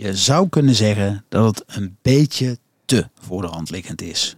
[0.00, 4.36] Je zou kunnen zeggen dat het een beetje te voor de hand liggend is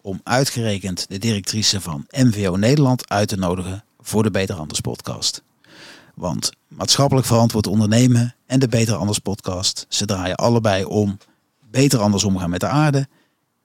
[0.00, 5.42] om uitgerekend de directrice van MVO Nederland uit te nodigen voor de Beter Anders podcast.
[6.14, 11.18] Want maatschappelijk verantwoord ondernemen en de Beter Anders podcast, ze draaien allebei om
[11.70, 13.08] beter anders omgaan met de aarde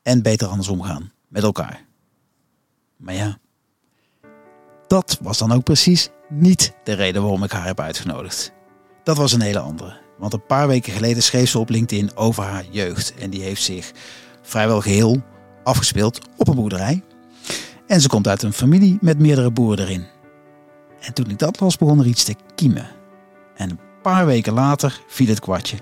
[0.02, 1.86] en beter anders omgaan met elkaar.
[2.98, 3.38] Maar ja,
[4.88, 8.52] dat was dan ook precies niet de reden waarom ik haar heb uitgenodigd.
[9.04, 9.99] Dat was een hele andere.
[10.20, 13.14] Want een paar weken geleden schreef ze op LinkedIn over haar jeugd.
[13.20, 13.92] En die heeft zich
[14.42, 15.22] vrijwel geheel
[15.64, 17.04] afgespeeld op een boerderij.
[17.88, 20.06] En ze komt uit een familie met meerdere boeren erin.
[21.00, 22.88] En toen ik dat las, begon er iets te kiemen.
[23.56, 25.78] En een paar weken later viel het kwartje.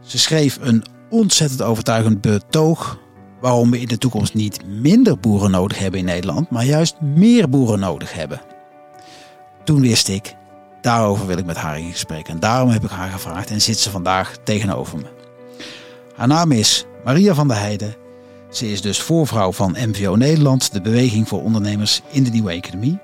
[0.00, 2.98] Ze schreef een ontzettend overtuigend betoog
[3.40, 7.48] waarom we in de toekomst niet minder boeren nodig hebben in Nederland, maar juist meer
[7.48, 8.40] boeren nodig hebben.
[9.64, 10.34] Toen wist ik,
[10.86, 12.28] daarover wil ik met haar in gesprek.
[12.28, 15.06] En daarom heb ik haar gevraagd en zit ze vandaag tegenover me.
[16.14, 17.96] Haar naam is Maria van der Heijden.
[18.50, 22.98] Ze is dus voorvrouw van MVO Nederland, de beweging voor ondernemers in de nieuwe economie.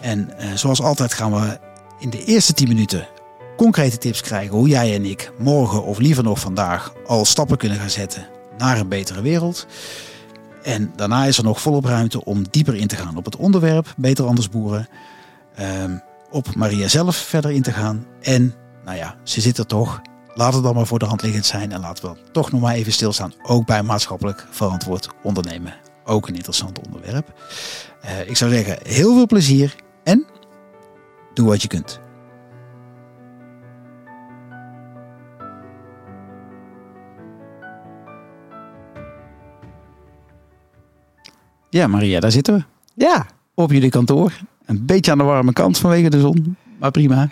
[0.00, 1.58] En eh, zoals altijd gaan we
[1.98, 3.08] in de eerste 10 minuten
[3.56, 7.78] concrete tips krijgen hoe jij en ik morgen of liever nog vandaag al stappen kunnen
[7.78, 8.26] gaan zetten
[8.58, 9.66] naar een betere wereld.
[10.62, 13.94] En daarna is er nog volop ruimte om dieper in te gaan op het onderwerp
[13.96, 14.88] Beter Anders Boeren.
[15.54, 15.96] Ehm,
[16.30, 18.06] op Maria zelf verder in te gaan.
[18.20, 20.00] En nou ja, ze zit er toch.
[20.34, 21.72] Laat het dan maar voor de hand liggend zijn.
[21.72, 23.32] En laten we toch nog maar even stilstaan.
[23.42, 25.74] Ook bij maatschappelijk verantwoord ondernemen.
[26.04, 27.40] Ook een interessant onderwerp.
[28.04, 29.74] Uh, ik zou zeggen, heel veel plezier.
[30.04, 30.26] En
[31.34, 32.00] doe wat je kunt.
[41.70, 42.64] Ja, Maria, daar zitten we.
[43.04, 43.26] Ja.
[43.54, 44.32] Op jullie kantoor.
[44.68, 46.56] Een beetje aan de warme kant vanwege de zon.
[46.78, 47.28] Maar prima.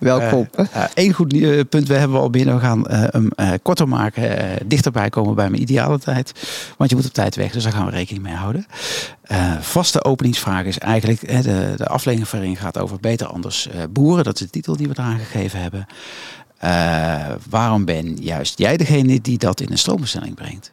[0.00, 0.48] Welkom.
[0.94, 2.54] Eén uh, uh, goed uh, punt we hebben we al binnen.
[2.54, 3.28] We gaan hem
[3.62, 4.58] korter maken.
[4.66, 6.32] dichterbij komen bij mijn ideale tijd.
[6.76, 7.52] Want je moet op tijd weg.
[7.52, 8.66] Dus daar gaan we rekening mee houden.
[9.60, 11.42] vaste openingsvraag is eigenlijk.
[11.42, 14.24] de, de aflevering waarin gaat over beter anders boeren.
[14.24, 15.86] Dat is de titel die we eraan gegeven hebben.
[17.50, 20.72] waarom ben juist jij degene die dat in een stroombestelling brengt?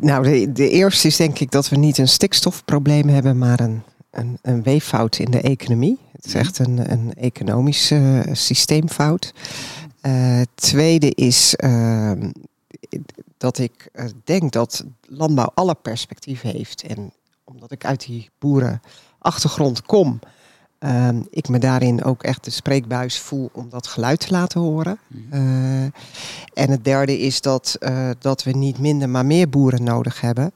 [0.00, 3.82] Nou, de, de, eerste is denk ik dat we niet een stikstofprobleem hebben, maar een,
[4.10, 5.98] een, een weeffout in de economie.
[6.12, 9.32] Het is echt een, een economische uh, systeemfout.
[10.02, 12.12] Uh, tweede is uh,
[13.36, 16.82] dat ik eh, denk dat landbouw alle perspectieven heeft.
[16.82, 17.12] En
[17.44, 20.18] omdat ik uit die boerenachtergrond kom,
[20.84, 24.98] uh, ik me daarin ook echt de spreekbuis voel om dat geluid te laten horen.
[25.32, 25.82] Uh,
[26.54, 30.52] en het derde is dat, uh, dat we niet minder, maar meer boeren nodig hebben.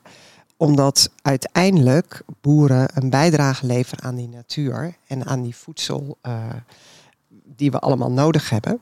[0.57, 6.33] Omdat uiteindelijk boeren een bijdrage leveren aan die natuur en aan die voedsel eh,
[7.57, 8.81] die we allemaal nodig hebben.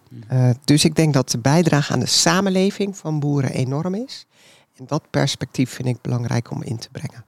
[0.64, 4.26] dus ik denk dat de bijdrage aan de samenleving van boeren enorm is.
[4.76, 7.24] En dat perspectief vind ik belangrijk om in te brengen.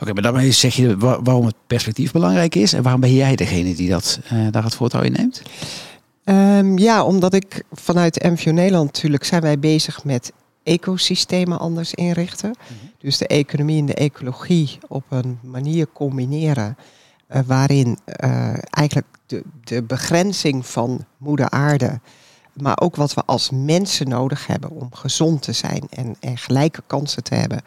[0.00, 3.74] Oké, maar daarmee zeg je waarom het perspectief belangrijk is en waarom ben jij degene
[3.74, 5.42] die dat, uh, daar het voortouw in neemt?
[6.24, 12.48] Um, ja, omdat ik vanuit MVO Nederland natuurlijk zijn wij bezig met ecosystemen anders inrichten.
[12.48, 12.90] Mm -hmm.
[12.98, 16.76] Dus de economie en de ecologie op een manier combineren
[17.30, 22.00] uh, waarin uh, eigenlijk de, de begrenzing van moeder aarde,
[22.52, 26.82] maar ook wat we als mensen nodig hebben om gezond te zijn en, en gelijke
[26.86, 27.62] kansen te hebben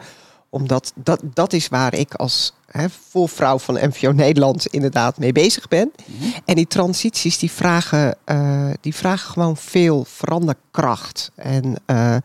[0.49, 5.67] omdat dat, dat is waar ik als hè, voorvrouw van MVO Nederland inderdaad mee bezig
[5.67, 5.91] ben.
[6.05, 6.33] Mm -hmm.
[6.45, 11.31] En die transities die vragen, uh, die vragen gewoon veel veranderkracht.
[11.35, 12.15] En uh,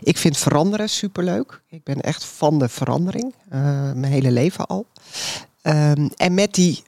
[0.00, 1.62] ik vind veranderen superleuk.
[1.68, 3.34] Ik ben echt van de verandering.
[3.52, 3.60] Uh,
[3.92, 4.86] mijn hele leven al.
[5.62, 6.82] Um, en met die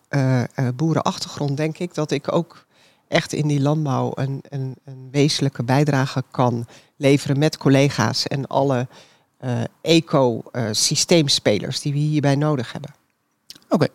[0.75, 2.67] boerenachtergrond denk ik dat ik ook
[3.09, 6.67] echt in die landbouw een, een, een wezenlijke bijdrage kan
[6.97, 8.89] leveren met collega's en alle
[9.81, 12.91] eco-systeemspelers uh, die we hierbij nodig hebben.
[13.65, 13.75] Oké.
[13.75, 13.89] Okay.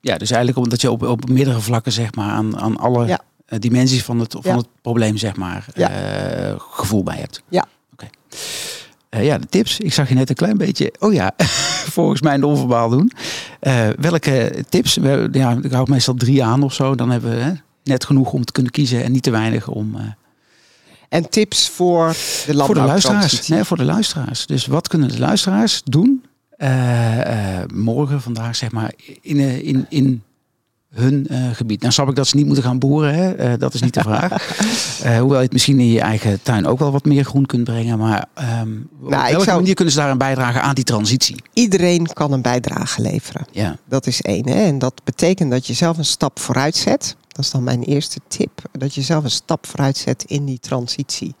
[0.00, 3.20] Ja, dus eigenlijk omdat je op, op meerdere vlakken zeg maar aan, aan alle ja.
[3.48, 4.56] uh, dimensies van het, van ja.
[4.56, 5.90] het probleem zeg maar ja.
[6.58, 7.42] gevoel bij hebt.
[7.48, 7.66] Ja.
[7.92, 8.08] Oké.
[9.08, 9.24] Okay.
[9.24, 9.78] ja, de tips.
[9.78, 11.32] Ik zag je net een klein beetje, oh ja,
[11.96, 13.12] volgens mij een onverbaal doen.
[13.98, 14.96] welke tips?
[14.96, 16.94] We, ja, ik hou meestal drie aan of zo.
[16.94, 17.52] Dan hebben we hè,
[17.84, 19.96] net genoeg om te kunnen kiezen en niet te weinig om
[21.10, 23.48] en tips voor de Voor de luisteraars.
[23.48, 24.46] Nee, voor de luisteraars.
[24.46, 26.24] Dus wat kunnen de luisteraars doen
[26.58, 27.24] uh, uh,
[27.74, 30.22] morgen, vandaag, zeg maar, in, uh, in, in
[30.94, 31.80] hun gebied?
[31.80, 33.56] Nou, snap ik dat ze niet moeten gaan boeren, hè?
[33.56, 34.58] dat is niet de vraag.
[35.20, 37.98] hoewel je het misschien in je eigen tuin ook wel wat meer groen kunt brengen.
[37.98, 38.26] Maar
[38.60, 39.60] um, nou, op welke zou...
[39.60, 41.42] manier kunnen ze daar een bijdrage aan die transitie?
[41.52, 43.46] Iedereen kan een bijdrage leveren.
[43.52, 43.76] Ja.
[43.88, 44.48] Dat is één.
[44.48, 44.64] Hè?
[44.64, 47.16] En dat betekent dat je zelf een stap vooruit zet.
[47.40, 48.62] Is dan mijn eerste tip.
[48.72, 51.34] Dat je zelf een stap vooruit zet in die transitie.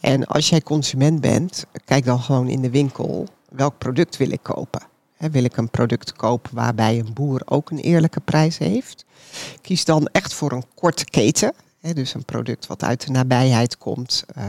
[0.00, 3.26] En als jij consument bent, kijk dan gewoon in de winkel.
[3.48, 4.82] Welk product wil ik kopen?
[5.18, 9.04] wil ik een product kopen waarbij een boer ook een eerlijke prijs heeft?
[9.60, 14.24] Kies dan echt voor een korte keten dus een product wat uit de nabijheid komt.
[14.38, 14.44] Uh,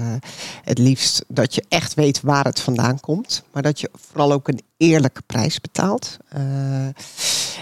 [0.63, 3.43] het liefst dat je echt weet waar het vandaan komt.
[3.51, 6.17] Maar dat je vooral ook een eerlijke prijs betaalt.
[6.37, 6.85] Uh,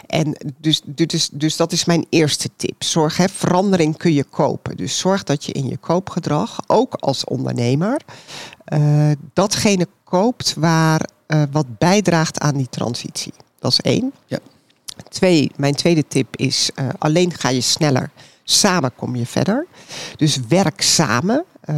[0.08, 2.84] en dus, dus, dus dat is mijn eerste tip.
[2.84, 4.78] Zorg, hè, verandering kun je kopen.
[4.78, 8.02] Dus zorg dat je in je koopgedrag, ook als ondernemer,
[8.74, 11.10] uh, datgene koopt waar
[11.52, 13.34] wat bijdraagt aan die transitie.
[13.60, 14.12] Dat is één.
[14.26, 14.40] Ja.
[15.10, 18.12] Twee, mijn tweede tip is alleen ga je sneller
[18.50, 19.68] Samen kom je verder.
[20.16, 21.46] Dus werk samen.
[21.66, 21.76] Uh,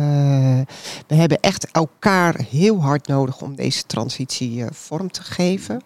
[1.08, 5.82] we hebben echt elkaar heel hard nodig om deze transitie uh, vorm te geven.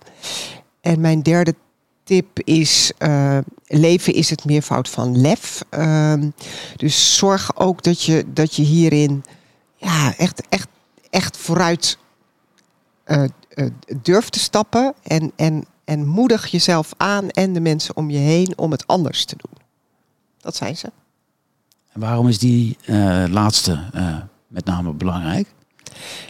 [0.82, 1.56] En mijn derde
[2.04, 3.38] tip is: uh,
[3.68, 5.64] leven is het meervoud van lef.
[5.70, 6.30] Ehm,
[6.76, 9.24] dus zorg ook dat je, dat je hierin
[9.76, 10.68] ja, echt, echt,
[11.10, 11.98] echt vooruit
[14.02, 14.94] durft te stappen.
[15.04, 19.26] En, en, en moedig jezelf aan en de mensen om je heen om het anders
[19.26, 19.63] te doen.
[20.44, 20.92] Dat zijn ze.
[21.92, 24.18] En waarom is die uh, laatste uh,
[24.48, 25.48] met name belangrijk?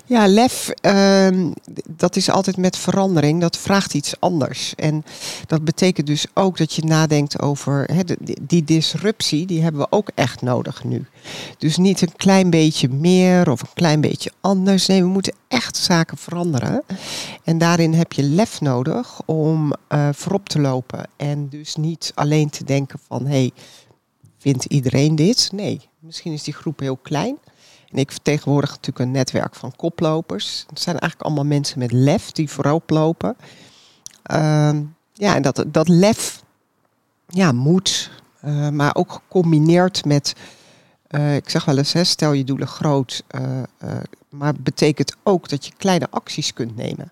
[0.05, 1.27] Ja, lef, uh,
[1.89, 3.41] dat is altijd met verandering.
[3.41, 4.75] Dat vraagt iets anders.
[4.75, 5.03] En
[5.47, 8.03] dat betekent dus ook dat je nadenkt over he,
[8.41, 11.05] die disruptie, die hebben we ook echt nodig nu.
[11.57, 14.85] Dus niet een klein beetje meer of een klein beetje anders.
[14.85, 16.83] Nee, we moeten echt zaken veranderen.
[17.43, 21.05] En daarin heb je lef nodig om uh, voorop te lopen.
[21.17, 23.51] En dus niet alleen te denken van hé, hey,
[24.43, 25.49] vindt iedereen dit?
[25.53, 27.37] Nee, misschien is die groep heel klein.
[27.91, 30.65] En ik vertegenwoordig natuurlijk een netwerk van koplopers.
[30.69, 33.35] Het zijn eigenlijk allemaal mensen met lef die voorop lopen.
[34.31, 34.79] Uh,
[35.13, 36.43] ja, en dat, dat lef,
[37.27, 38.11] ja, moet,
[38.45, 40.35] uh, maar ook gecombineerd met,
[41.09, 43.61] uh, ik zeg wel eens, hè, stel je doelen groot, uh,
[44.29, 47.11] maar betekent ook dat je kleine acties kunt nemen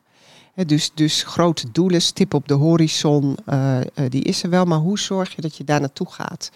[0.55, 3.77] dus, dus grote doelen, stip op de horizon, uh,
[4.09, 4.65] die is er wel.
[4.65, 6.51] Maar hoe zorg je dat je daar naartoe gaat?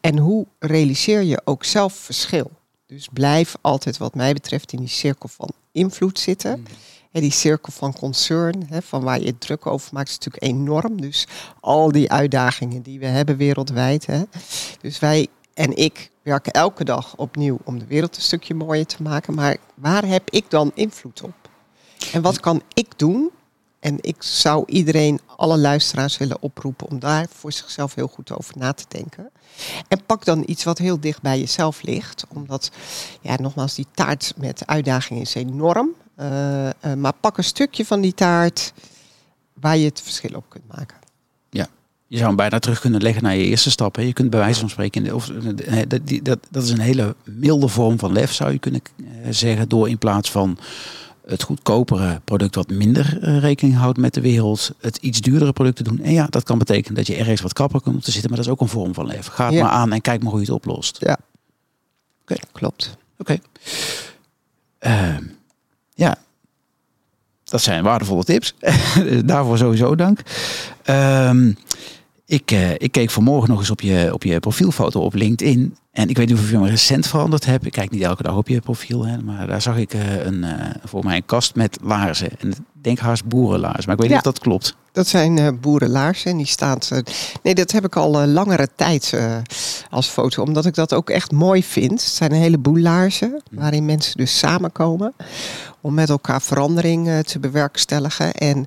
[0.00, 2.50] En hoe realiseer je ook zelf verschil?
[2.86, 6.58] Dus blijf altijd, wat mij betreft, in die cirkel van invloed zitten.
[6.58, 6.64] Mm.
[7.12, 11.00] En die cirkel van concern, van waar je druk over maakt, is natuurlijk enorm.
[11.00, 11.26] Dus
[11.60, 14.06] al die uitdagingen die we hebben wereldwijd.
[14.80, 19.02] Dus wij en ik werken elke dag opnieuw om de wereld een stukje mooier te
[19.02, 19.34] maken.
[19.34, 21.43] Maar waar heb ik dan invloed op?
[22.12, 23.30] En wat kan ik doen?
[23.80, 28.58] En ik zou iedereen, alle luisteraars willen oproepen om daar voor zichzelf heel goed over
[28.58, 29.30] na te denken.
[29.88, 32.24] En pak dan iets wat heel dicht bij jezelf ligt.
[32.28, 32.70] Omdat,
[33.20, 35.88] ja, nogmaals, die taart met uitdaging is enorm.
[36.20, 38.72] Uh, uh, maar pak een stukje van die taart
[39.52, 40.96] waar je het verschil op kunt maken.
[41.50, 41.66] Ja,
[42.06, 43.96] je zou hem bijna terug kunnen leggen naar je eerste stap.
[43.96, 44.02] Hè.
[44.02, 45.26] Je kunt bij wijze van spreken, of,
[45.88, 48.82] dat, dat, dat is een hele milde vorm van lef, zou je kunnen
[49.30, 49.68] zeggen.
[49.68, 50.58] Door in plaats van
[51.26, 55.76] het goedkopere product wat minder uh, rekening houdt met de wereld, het iets duurdere product
[55.76, 56.00] te doen.
[56.00, 58.46] En ja, dat kan betekenen dat je ergens wat krapper komt te zitten, maar dat
[58.46, 59.32] is ook een vorm van leven.
[59.32, 60.96] Ga het maar aan en kijk maar hoe je het oplost.
[61.00, 61.18] Ja,
[62.22, 62.96] oké, klopt.
[63.18, 63.38] Oké.
[64.80, 65.16] Uh,
[65.94, 66.16] ja,
[67.44, 68.54] dat zijn waardevolle tips.
[69.24, 70.20] Daarvoor sowieso dank.
[70.90, 71.52] Uh,
[72.26, 75.76] ik, uh, ik keek vanmorgen nog eens op je, op je profielfoto op LinkedIn.
[75.92, 77.66] En ik weet niet of je hem recent veranderd hebt.
[77.66, 79.06] Ik kijk niet elke dag op je profiel.
[79.06, 80.50] Hè, maar daar zag ik uh, een, uh,
[80.84, 82.30] voor mij een kast met laarzen.
[82.38, 83.82] En ik denk haast boerenlaarzen.
[83.86, 84.76] Maar ik weet niet of dat klopt.
[84.92, 86.30] Dat zijn boerenlaarzen.
[86.30, 87.02] En die staat.
[87.42, 89.18] nee, dat heb ik al langere tijd
[89.90, 90.42] als foto.
[90.42, 91.90] Omdat ik dat ook echt mooi vind.
[91.90, 93.42] Het zijn een heleboel laarzen.
[93.50, 93.56] Hm.
[93.56, 95.14] Waarin mensen dus samenkomen.
[95.80, 98.34] Om met elkaar verandering te bewerkstelligen.
[98.34, 98.66] En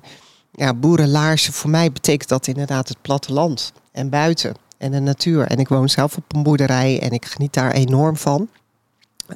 [0.58, 5.46] ja, boerenlaarzen, voor mij betekent dat inderdaad het platteland en buiten en de natuur.
[5.46, 8.48] En ik woon zelf op een boerderij en ik geniet daar enorm van.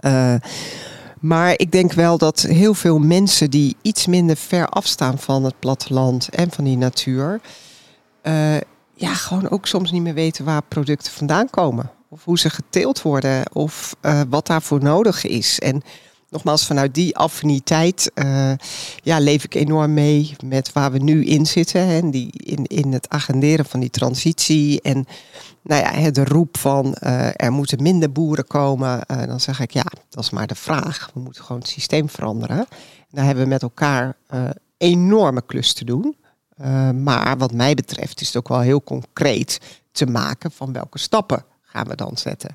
[0.01, 0.35] Uh,
[1.21, 5.59] maar ik denk wel dat heel veel mensen die iets minder ver afstaan van het
[5.59, 7.41] platteland en van die natuur,
[8.23, 8.57] uh,
[8.95, 11.91] ja, gewoon ook soms niet meer weten waar producten vandaan komen.
[12.09, 15.59] Of hoe ze geteeld worden, of uh, wat daarvoor nodig is.
[15.59, 15.83] En
[16.33, 18.53] nogmaals, vanuit die affiniteit uh,
[19.03, 21.87] ja, leef ik enorm mee met waar we nu in zitten.
[21.87, 24.81] Hè, die, in, in het agenderen van die transitie.
[24.81, 25.07] En
[25.63, 29.01] nou ja, de roep van uh, er moeten minder boeren komen.
[29.11, 31.11] Uh, dan zeg ik ja, dat is maar de vraag.
[31.15, 32.59] We moeten gewoon het systeem veranderen.
[32.59, 32.67] En
[33.11, 34.17] daar hebben we met elkaar
[34.77, 36.17] enorme klus te doen.
[37.03, 39.59] maar wat mij betreft is het ook wel heel concreet
[39.93, 42.55] te maken van welke stappen gaan we dan zetten.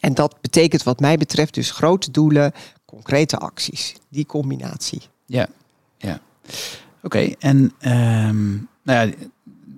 [0.00, 2.52] En dat betekent wat mij betreft dus grote doelen,
[2.84, 3.94] concrete acties.
[4.08, 5.02] Die combinatie.
[5.26, 5.48] Ja,
[5.98, 6.20] ja.
[7.02, 9.14] Oké, en um, nou ja,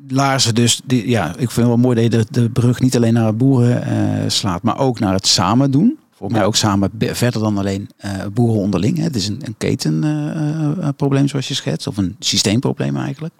[0.08, 2.96] laarzen dus, die, ja, ik vind het wel mooi dat je de, de brug niet
[2.96, 5.98] alleen naar boeren uh, slaat, maar ook naar het samen doen.
[6.10, 8.96] Volgens mij ook samen verder dan alleen uh, boeren onderling.
[8.96, 9.02] Hè.
[9.02, 13.34] Het is een, een ketenprobleem uh, zoals je schetst, of een systeemprobleem eigenlijk.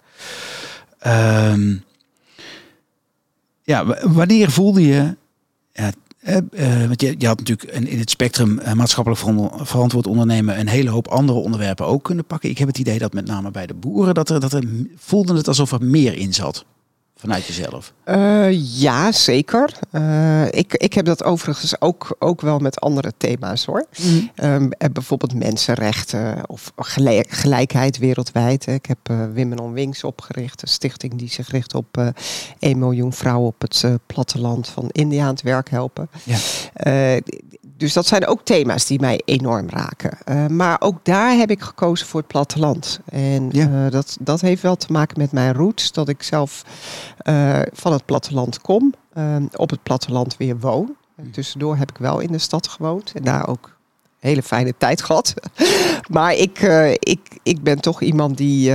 [1.07, 1.83] Um,
[3.63, 5.15] ja, wanneer voelde je
[5.73, 5.91] ja,
[6.23, 9.21] uh, want je, je, had natuurlijk in het spectrum uh, maatschappelijk
[9.67, 12.49] verantwoord ondernemen een hele hoop andere onderwerpen ook kunnen pakken.
[12.49, 14.63] Ik heb het idee dat met name bij de boeren dat er, dat er
[14.95, 16.65] voelde het alsof er meer in zat
[17.23, 17.93] vanuit jezelf?
[18.05, 19.73] Uh, ja, zeker.
[19.91, 23.85] Uh, ik, ik heb dat overigens ook, ook wel met andere thema's hoor.
[24.01, 24.31] Mm.
[24.43, 28.67] Um, bijvoorbeeld mensenrechten of gelijk, gelijkheid wereldwijd.
[28.67, 32.07] Ik heb uh, Women on Wings opgericht, een stichting die zich richt op uh,
[32.59, 36.09] 1 miljoen vrouwen op het platteland van India aan het werk helpen.
[36.23, 36.37] Ja
[37.77, 40.17] dus dat zijn ook thema's die mij enorm raken.
[40.29, 42.99] Uh, maar ook daar heb ik gekozen voor het platteland.
[43.05, 43.85] En ja.
[43.85, 45.91] uh, dat, dat heeft wel te maken met mijn roots.
[45.91, 46.63] Dat ik zelf
[47.23, 48.93] uh, van het platteland kom.
[49.55, 50.95] op het platteland weer woon.
[51.15, 53.11] En tussendoor heb ik wel in de stad gewoond.
[53.15, 53.72] En daar ook
[54.23, 55.33] hele fijne tijd gehad.
[56.15, 56.59] maar ik,
[56.99, 58.71] ik, ik ben toch iemand die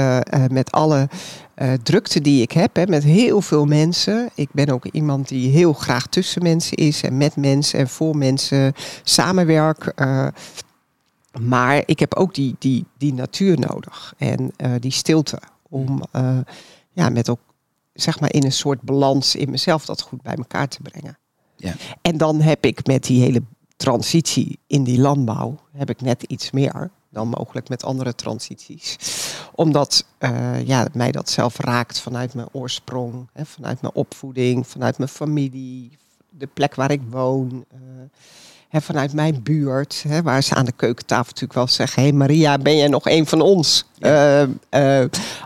[0.49, 1.09] met alle
[1.57, 4.31] uh, drukte die ik heb, hè, met heel veel mensen.
[4.35, 8.17] Ik ben ook iemand die heel graag tussen mensen is en met mensen en voor
[8.17, 9.93] mensen samenwerk.
[11.41, 15.39] Maar ik heb ook die, die, die natuur nodig en die stilte
[15.69, 16.03] om
[16.93, 17.41] ja, met ook
[18.01, 21.19] zeg maar in een soort balans in mezelf dat goed bij elkaar te brengen.
[21.57, 21.75] Ja.
[22.03, 23.43] En dan heb ik met die hele
[23.79, 28.97] transitie in die landbouw heb ik net iets meer dan mogelijk met andere transities.
[29.55, 34.99] Omdat uh, ja, mij dat zelf raakt vanuit mijn oorsprong, hè, vanuit mijn opvoeding, vanuit
[34.99, 35.91] mijn familie,
[36.29, 37.65] de plek waar ik woon.
[37.75, 37.81] Uh,
[38.69, 42.19] hè, vanuit mijn buurt, hè, waar ze aan de keukentafel natuurlijk wel zeggen: Hé hey
[42.19, 43.85] Maria, ben jij nog een van ons?
[43.99, 44.45] Uh,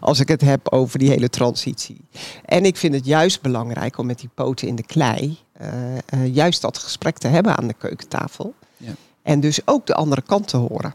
[0.00, 2.04] als ik het heb over die hele transitie.
[2.44, 5.38] En ik vind het juist belangrijk om met die poten in de klei,
[6.32, 8.54] juist dat gesprek te hebben aan de keukentafel.
[8.76, 8.92] Ja.
[9.22, 10.94] En dus ook de andere kant te horen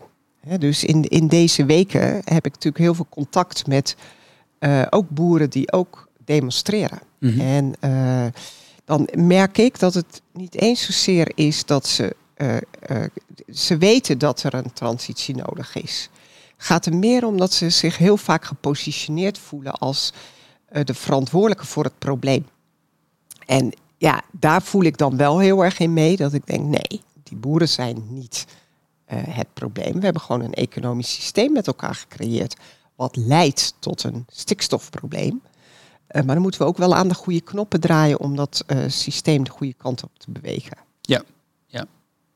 [0.60, 3.96] dus in, in deze weken heb ik natuurlijk heel veel contact met
[4.60, 7.00] uh, ook boeren die ook demonstreren.
[7.18, 7.40] Mhm.
[7.40, 8.26] En uh,
[8.86, 12.56] dan merk ik dat het niet eens zozeer is dat ze, uh,
[13.54, 16.10] ze weten dat er een transitie nodig is.
[16.58, 20.14] Gaat er meer om dat ze zich heel vaak gepositioneerd voelen als
[20.84, 22.46] de verantwoordelijke voor het probleem.
[23.46, 27.02] En ja, daar voel ik dan wel heel erg in mee dat ik denk, nee,
[27.24, 28.46] die boeren zijn niet
[29.14, 29.94] uh, het probleem.
[29.94, 32.56] We hebben gewoon een economisch systeem met elkaar gecreëerd
[32.96, 35.42] wat leidt tot een stikstofprobleem.
[36.12, 38.84] Uh, maar dan moeten we ook wel aan de goede knoppen draaien om dat uh,
[38.88, 40.78] systeem de goede kant op te bewegen.
[41.02, 41.24] Ja,
[41.66, 41.86] ja.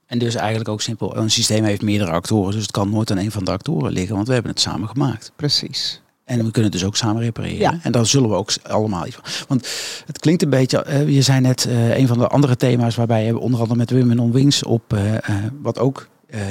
[0.05, 3.17] En dus eigenlijk ook simpel, een systeem heeft meerdere actoren, dus het kan nooit aan
[3.17, 5.31] een van de actoren liggen, want we hebben het samen gemaakt.
[5.35, 6.01] Precies.
[6.31, 7.57] En we kunnen het dus ook samen repareren.
[7.57, 7.79] Ja.
[7.81, 9.45] En dan zullen we ook allemaal iets van.
[9.47, 9.67] Want
[10.05, 11.05] het klinkt een beetje.
[11.07, 14.19] Je zei net uh, een van de andere thema's waarbij je onder andere met Women
[14.19, 14.93] on Wings op.
[14.93, 15.13] Uh,
[15.61, 16.07] wat ook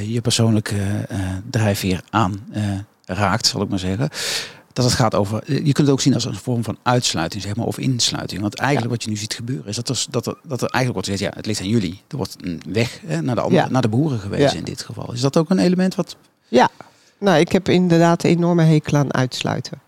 [0.07, 1.07] je persoonlijke
[1.51, 2.47] drijfveer aan
[3.05, 4.09] raakt, zal ik maar zeggen.
[4.73, 7.57] Dat het gaat over, je kunt het ook zien als een vorm van uitsluiting, zeg
[7.57, 8.41] maar, of insluiting.
[8.41, 10.93] Want eigenlijk wat je nu ziet gebeuren, is dat er, dat er, dat er eigenlijk
[10.93, 12.03] wordt gezegd, ja, het ligt aan jullie.
[12.09, 15.13] Er wordt een weg hè, naar, de andere, naar de boeren geweest in dit geval.
[15.13, 16.17] Is dat ook een element wat...
[16.49, 16.69] Ja,
[17.21, 19.81] nou, ik heb inderdaad een enorme hekel aan uitsluiten.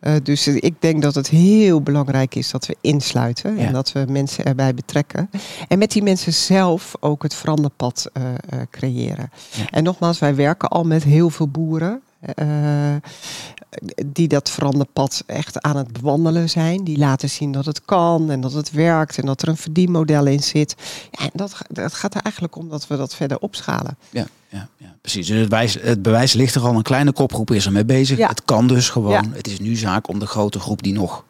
[0.00, 4.04] Uh, dus ik denk dat het heel belangrijk is dat we insluiten en dat we
[4.08, 5.30] mensen erbij betrekken.
[5.68, 9.30] En met die mensen zelf ook het veranderpad uh, uh, creëren.
[9.52, 9.66] Ja.
[9.70, 12.02] En nogmaals, wij werken al met heel veel boeren.
[14.06, 16.84] Die dat veranderpad echt aan het bewandelen zijn.
[16.84, 20.26] Die laten zien dat het kan en dat het werkt en dat er een verdienmodel
[20.26, 20.74] in zit.
[21.10, 23.98] Ja, en dat, dat gaat er eigenlijk om dat we dat verder opschalen.
[24.10, 25.26] Ja ja, ja precies.
[25.26, 26.74] Dus het, bewijs, het bewijs ligt er al.
[26.74, 28.28] Een kleine kopgroep is ermee bezig.
[28.28, 29.32] Het kan dus gewoon.
[29.32, 31.24] Het is nu zaak om de grote groep die nog,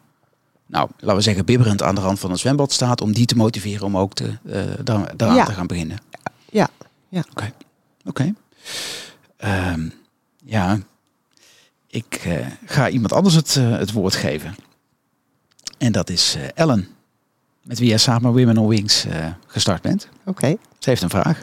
[0.65, 3.35] nou, laten we zeggen, bibberend aan de rand van het zwembad staat, om die te
[3.35, 5.97] motiveren om ook te, uh, daar, daaraan te gaan beginnen.
[6.51, 6.69] Ja,
[7.09, 7.23] ja.
[7.31, 7.53] Oké,
[8.05, 8.33] oké.
[9.37, 9.89] Ehm,
[10.49, 10.77] ja,
[11.87, 14.55] ik uh, ga iemand anders het, uh, het woord geven.
[15.77, 16.87] En dat is Ellen,
[17.63, 19.05] met wie jij samen Women on Wings
[19.47, 20.09] gestart bent.
[20.25, 20.55] Oké.
[20.79, 21.41] Ze heeft een vraag.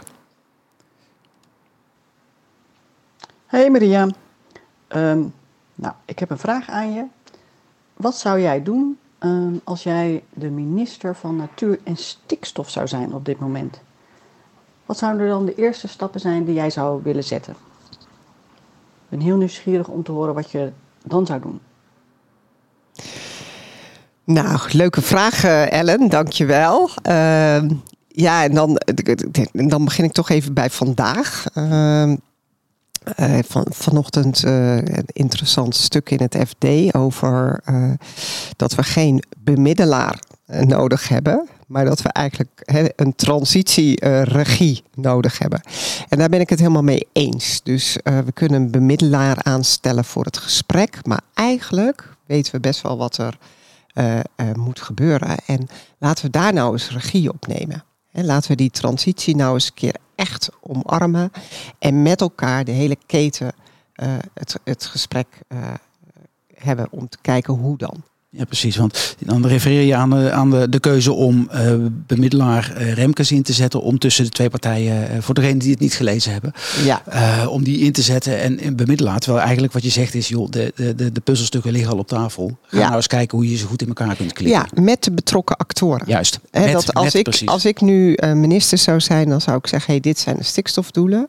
[3.47, 4.09] Hey Maria,
[4.89, 5.35] um,
[5.75, 7.05] nou, ik heb een vraag aan je.
[7.95, 13.15] Wat zou jij doen um, als jij de minister van Natuur en Stikstof zou zijn
[13.15, 13.81] op dit moment?
[14.87, 17.65] Wat zouden dan de eerste stappen zijn die jij zou willen zetten?
[19.09, 20.73] Ben heel nieuwsgierig om te horen wat je
[21.05, 21.61] dan zou doen.
[24.25, 26.09] Nou, leuke vraag, uh, Ellen.
[26.09, 26.91] Dankjewel.
[27.09, 27.63] Uh,
[28.09, 28.81] ja, en dan,
[29.53, 31.45] dan begin ik toch even bij vandaag.
[31.55, 32.13] Uh,
[33.21, 37.63] uh, van, vanochtend een interessant stuk in het FD over
[38.57, 42.62] dat we geen bemiddelaar nodig hebben, maar dat we eigenlijk
[42.97, 45.61] een transitieregie nodig hebben.
[46.09, 47.61] En daar ben ik het helemaal mee eens.
[47.62, 52.97] Dus we kunnen een bemiddelaar aanstellen voor het gesprek, maar eigenlijk weten we best wel
[52.97, 53.38] wat er
[54.55, 55.37] moet gebeuren.
[55.47, 57.85] En laten we daar nou eens regie op nemen.
[58.12, 61.31] En laten we die transitie nou eens een keer echt omarmen
[61.79, 63.53] en met elkaar de hele keten
[64.35, 65.26] het, het gesprek
[66.55, 68.03] hebben om te kijken hoe dan.
[68.37, 68.76] Ja, precies.
[68.76, 71.75] Want dan refereer je aan de, aan de, de keuze om uh,
[72.07, 73.83] bemiddelaar uh, Remkes in te zetten.
[73.83, 76.52] Om tussen de twee partijen, uh, voor degenen die het niet gelezen hebben,
[76.85, 77.02] ja.
[77.49, 79.19] om die in te zetten en, en bemiddelaar.
[79.19, 82.59] Terwijl eigenlijk wat je zegt is, joh, de, de, de puzzelstukken liggen al op tafel.
[82.66, 82.83] Ga ja.
[82.85, 84.59] nou eens kijken hoe je ze goed in elkaar kunt klikken.
[84.59, 86.07] Ja, met de betrokken actoren.
[86.07, 86.40] Juist.
[86.50, 89.66] He, met, dat als, met, ik, als ik nu minister zou zijn, dan zou ik
[89.66, 91.28] zeggen, hey, dit zijn de stikstofdoelen.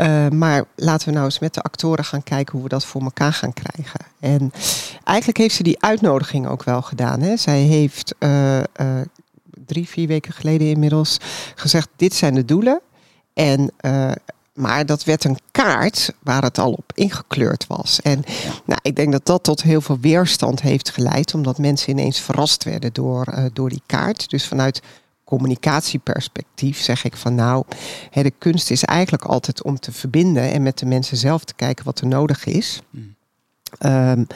[0.00, 3.02] Uh, maar laten we nou eens met de actoren gaan kijken hoe we dat voor
[3.02, 4.00] elkaar gaan krijgen.
[4.20, 4.52] En
[5.04, 7.20] eigenlijk heeft ze die uitnodiging ook wel gedaan.
[7.20, 7.36] Hè?
[7.36, 8.64] Zij heeft uh, uh,
[9.66, 11.18] drie, vier weken geleden inmiddels
[11.54, 12.80] gezegd: dit zijn de doelen.
[13.34, 13.70] En
[14.54, 18.00] maar dat werd een kaart waar het al op ingekleurd was.
[18.02, 18.24] En
[18.64, 22.64] nou, ik denk dat dat tot heel veel weerstand heeft geleid, omdat mensen ineens verrast
[22.64, 24.30] werden door, door die kaart.
[24.30, 24.82] Dus vanuit
[25.26, 27.64] communicatieperspectief zeg ik van nou,
[28.10, 31.54] hè, de kunst is eigenlijk altijd om te verbinden en met de mensen zelf te
[31.54, 32.82] kijken wat er nodig is.
[32.90, 33.14] Mm.
[33.80, 34.26] Um,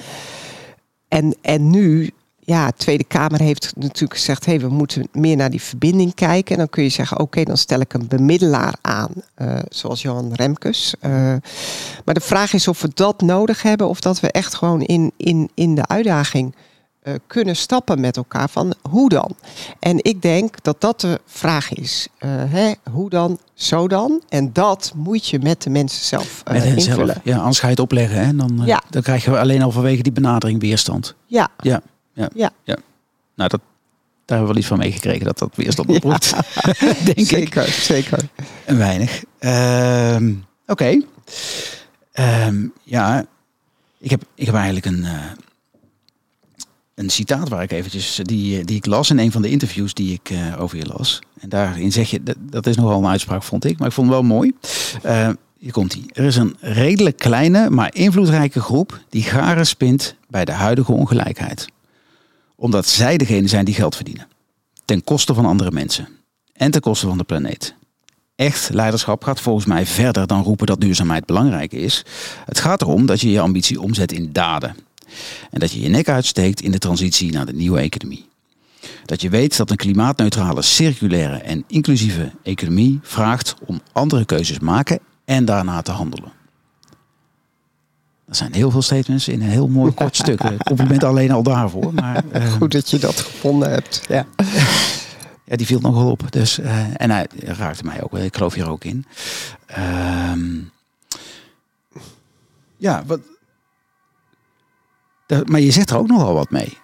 [1.08, 5.36] en, en nu, ja, de Tweede Kamer heeft natuurlijk gezegd, hé, hey, we moeten meer
[5.36, 6.52] naar die verbinding kijken.
[6.52, 10.34] En dan kun je zeggen, oké, dan stel ik een bemiddelaar aan, uh, zoals Johan
[10.34, 10.94] Remkes.
[11.00, 11.10] Uh,
[12.04, 15.12] maar de vraag is of we dat nodig hebben of dat we echt gewoon in,
[15.16, 16.54] in, in de uitdaging
[17.02, 19.36] uh, kunnen stappen met elkaar van hoe dan?
[19.78, 22.08] En ik denk dat dat de vraag is.
[22.18, 24.22] Uh, hè, hoe dan, zo dan?
[24.28, 27.06] En dat moet je met de mensen zelf uh, met hen invullen.
[27.06, 27.20] Zelf.
[27.24, 28.26] Ja, anders ga je het opleggen.
[28.26, 28.36] Hè?
[28.36, 28.82] Dan, ja.
[28.90, 31.14] dan krijg je alleen al vanwege die benadering weerstand.
[31.26, 31.48] Ja.
[31.60, 31.82] Ja.
[32.12, 32.30] ja.
[32.34, 32.50] ja.
[32.64, 32.76] ja.
[33.34, 33.60] Nou, dat,
[34.24, 36.34] daar hebben we wel iets van meegekregen dat dat weerstand oproept.
[36.54, 36.72] Ja.
[37.14, 37.72] Denk zeker, ik.
[37.72, 38.28] Zeker,
[38.66, 39.24] Een weinig.
[39.40, 40.16] Uh,
[40.66, 41.02] Oké.
[42.12, 42.46] Okay.
[42.46, 43.24] Um, ja,
[43.98, 45.06] ik heb, ik heb eigenlijk een
[47.00, 50.12] een citaat waar ik eventjes, die, die ik las in een van de interviews die
[50.12, 51.18] ik uh, over je las.
[51.40, 54.08] En daarin zeg je, dat, dat is nogal een uitspraak vond ik, maar ik vond
[54.08, 54.52] het wel mooi.
[55.06, 56.02] Uh, hier komt hij.
[56.12, 61.66] Er is een redelijk kleine, maar invloedrijke groep die garen spint bij de huidige ongelijkheid.
[62.56, 64.28] Omdat zij degene zijn die geld verdienen.
[64.84, 66.08] Ten koste van andere mensen.
[66.52, 67.74] En ten koste van de planeet.
[68.36, 72.04] Echt leiderschap gaat volgens mij verder dan roepen dat duurzaamheid belangrijk is.
[72.44, 74.76] Het gaat erom dat je je ambitie omzet in daden.
[75.50, 78.28] En dat je je nek uitsteekt in de transitie naar de nieuwe economie.
[79.04, 84.98] Dat je weet dat een klimaatneutrale, circulaire en inclusieve economie vraagt om andere keuzes maken
[85.24, 86.32] en daarna te handelen.
[88.26, 90.40] Dat zijn heel veel statements in een heel mooi kort stuk.
[90.64, 91.94] Compliment alleen al daarvoor.
[91.94, 94.00] Maar, uh, Goed dat je dat gevonden hebt.
[94.08, 94.26] Ja,
[95.44, 96.22] ja die viel nogal op.
[96.30, 98.16] Dus, uh, en hij raakte mij ook.
[98.16, 99.04] Ik geloof hier ook in.
[99.78, 100.32] Uh,
[102.76, 103.20] ja, wat,
[105.44, 106.78] maar je zegt er ook nogal wat mee.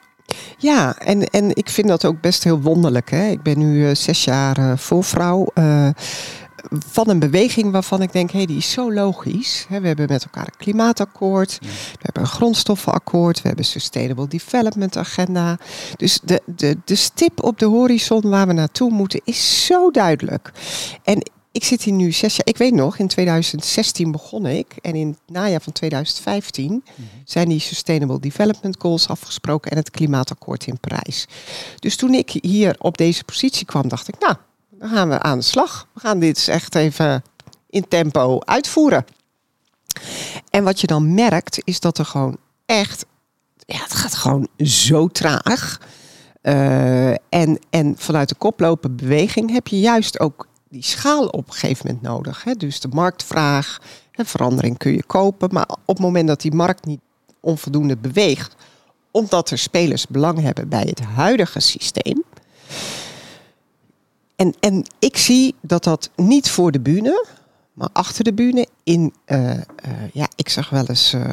[0.59, 3.11] Ja, en, en ik vind dat ook best heel wonderlijk.
[3.11, 3.28] Hè?
[3.28, 5.46] Ik ben nu uh, zes jaar uh, voorvrouw.
[5.54, 5.88] Uh,
[6.88, 9.66] van een beweging waarvan ik denk, hé, hey, die is zo logisch.
[9.68, 14.96] We hebben met elkaar een klimaatakkoord, we hebben een grondstoffenakkoord, we hebben een Sustainable Development
[14.96, 15.59] Agenda.
[15.96, 20.52] Dus de, de, de stip op de horizon waar we naartoe moeten is zo duidelijk.
[21.02, 22.47] En ik zit hier nu zes jaar.
[22.47, 24.77] Ik weet nog, in 2016 begon ik.
[24.83, 27.07] En in het najaar van 2015 mm -hmm.
[27.25, 31.27] zijn die Sustainable Development Goals afgesproken en het klimaatakkoord in Parijs.
[31.79, 34.35] Dus toen ik hier op deze positie kwam, dacht ik, nou,
[34.71, 35.88] dan gaan we aan de slag.
[35.92, 37.23] We gaan dit echt even
[37.71, 39.05] in tempo uitvoeren.
[40.51, 43.07] En wat je dan merkt, is dat er gewoon echt,
[43.57, 45.81] ja, het gaat gewoon zo traag.
[46.42, 51.55] Uh, en, en vanuit de koplopen beweging heb je juist ook die schaal op een
[51.55, 52.44] gegeven moment nodig.
[52.44, 52.55] Hè?
[52.55, 56.87] Dus de marktvraag, hè, verandering kun je kopen, maar op het moment dat die markt
[56.87, 57.00] niet
[57.40, 58.55] onvoldoende beweegt,
[59.11, 62.24] omdat er spelers belang hebben bij het huidige systeem.
[64.37, 67.26] En, en ik zie dat dat niet voor de bühne,
[67.72, 69.61] maar achter de bühne in, uh, uh,
[70.12, 71.33] ja, ik zag wel eens uh,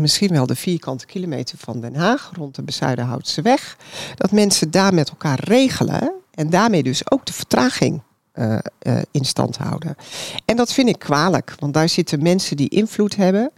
[0.00, 3.76] misschien wel de vierkante kilometer van Den Haag, rond de Bezuidenhoutse weg,
[4.14, 8.02] dat mensen daar met elkaar regelen en daarmee dus ook de vertraging
[8.38, 9.96] uh, uh, in stand houden.
[10.44, 13.50] En dat vind ik kwalijk, want daar zitten mensen die invloed hebben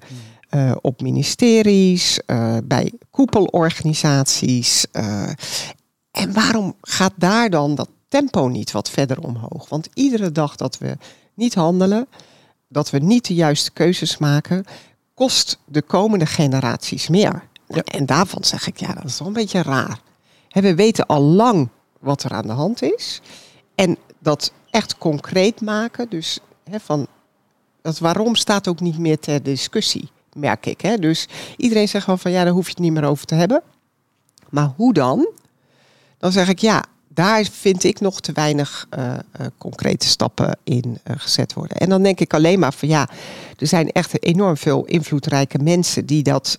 [0.50, 2.20] uh, op ministeries,
[2.64, 4.86] bij koepelorganisaties.
[6.10, 9.68] en waarom gaat daar dan dat tempo niet wat verder omhoog?
[9.68, 10.96] Want iedere dag dat we
[11.34, 12.06] niet handelen,
[12.68, 14.64] dat we niet de juiste keuzes maken,
[15.14, 17.42] kost de komende generaties meer.
[17.68, 17.82] Ja.
[17.82, 20.00] En daarvan zeg ik, ja, dat is toch een beetje raar.
[20.48, 21.68] We weten al lang
[22.00, 23.20] wat er aan de hand is.
[23.74, 23.96] En
[24.28, 26.38] dat echt concreet maken, dus
[26.70, 27.06] hè, van
[27.82, 30.80] dat waarom staat ook niet meer ter discussie, merk ik.
[30.80, 30.96] Hè?
[30.96, 33.62] Dus iedereen zegt gewoon van ja, daar hoef je het niet meer over te hebben.
[34.48, 35.28] Maar hoe dan?
[36.18, 39.20] Dan zeg ik ja, daar vind ik nog te weinig eh, eh,
[39.58, 41.76] concrete stappen in eh, gezet worden.
[41.76, 43.08] En dan denk ik alleen maar van ja,
[43.58, 46.58] er zijn echt enorm veel invloedrijke mensen die dat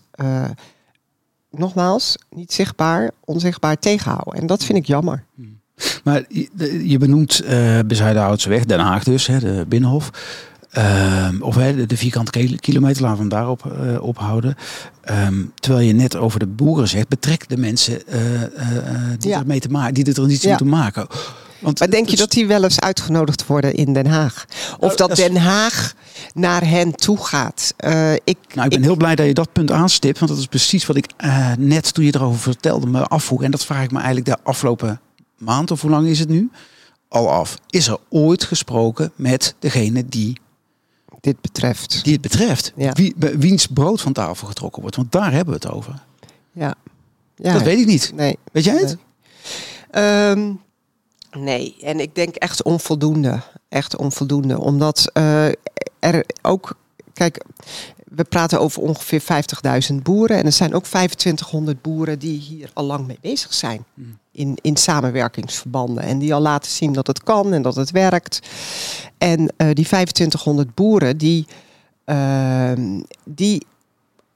[1.52, 4.34] nogmaals niet zichtbaar, onzichtbaar tegenhouden.
[4.34, 5.26] En dat vind ik jammer.
[6.04, 6.24] Maar
[6.84, 10.10] je, benoemt uh, Bezuidenhoutseweg, Den Haag dus, hè, de Binnenhof.
[10.70, 14.56] Ehm, of hè, de, vierkante kil- kilometer, laten we hem daarop eh, ophouden.
[15.02, 19.30] Ehm, terwijl je net over de boeren zegt, betrek de mensen eh, eh, eh, die
[19.30, 19.40] Ja.
[19.40, 20.56] ermee te maken, die de transitie Ja.
[20.58, 21.08] moeten maken.
[21.60, 24.46] Want Maar denk je dat die wel eens uitgenodigd worden in Den Haag?
[24.80, 25.94] Of Nou, dat Den Haag
[26.34, 27.74] naar hen toe gaat?
[27.78, 30.20] Eh, ik, Nou, ik ben heel blij dat je dat punt aanstipt.
[30.20, 33.44] Want dat is precies wat ik eh, net toen je erover vertelde me afvroeg.
[33.44, 35.00] En dat vraag ik me eigenlijk de afgelopen
[35.40, 36.52] maand, of hoe lang is het nu,
[37.08, 37.58] al af.
[37.70, 40.38] Is er ooit gesproken met degene die,
[41.22, 42.04] dit betreft.
[42.04, 42.74] die het betreft?
[42.76, 42.92] Ja.
[42.94, 44.96] Wie, wiens brood van tafel getrokken wordt?
[44.96, 46.04] Want daar hebben we het over.
[46.52, 46.76] Ja.
[47.36, 47.54] ja.
[47.54, 48.12] dat weet ik niet.
[48.16, 48.38] Nee.
[48.52, 48.98] Weet jij het?
[49.92, 50.04] Nee.
[50.04, 50.54] Ehm,
[51.32, 53.42] nee, en ik denk echt onvoldoende.
[53.70, 54.60] Echt onvoldoende.
[54.60, 55.48] Omdat eh,
[56.00, 56.78] er ook.
[57.14, 57.46] Kijk,
[58.10, 59.22] we praten over ongeveer
[59.92, 60.38] 50.000 boeren.
[60.38, 63.86] En er zijn ook 2500 boeren die hier al lang mee bezig zijn.
[63.94, 64.18] Hmm.
[64.32, 66.04] In, in samenwerkingsverbanden.
[66.04, 68.40] En die al laten zien dat het kan en dat het werkt.
[69.18, 71.46] En eh, die 2500 boeren, die.
[72.06, 73.66] ehm, die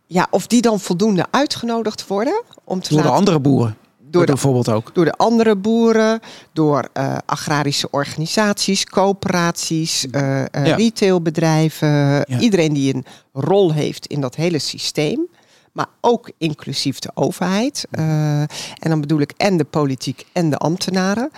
[0.08, 3.78] ja, of die dan voldoende uitgenodigd worden om te Door de laten andere boeren.
[4.14, 4.96] Door de, bijvoorbeeld ook.
[4.96, 6.20] door de andere boeren,
[6.54, 10.76] door eh, agrarische organisaties, coöperaties, eh, eh, Ja.
[10.76, 12.26] retailbedrijven.
[12.42, 15.28] Iedereen die een rol heeft in dat hele systeem.
[15.72, 17.86] Maar ook inclusief de overheid.
[17.92, 18.50] Eh, en
[18.90, 21.32] dan bedoel ik en de politiek en de ambtenaren.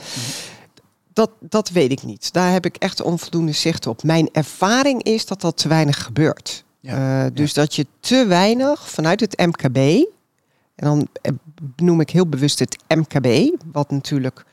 [1.14, 2.34] Dat, dat weet ik niet.
[2.34, 4.04] Daar heb ik echt onvoldoende zicht op.
[4.04, 6.64] Mijn ervaring is dat dat te weinig gebeurt.
[6.80, 9.78] Ja, Eh, dus dat je te weinig vanuit het MKB,
[10.76, 14.46] en dan eh, benoem ik heel bewust het MKB, wat natuurlijk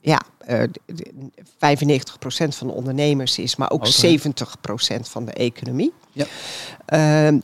[0.00, 1.10] ja, eh, d- d-
[1.58, 3.92] 95% van de ondernemers is, maar ook Ook, hè?
[3.92, 5.92] 70% van de economie.
[6.12, 6.26] Ja.
[6.86, 7.38] Ehm,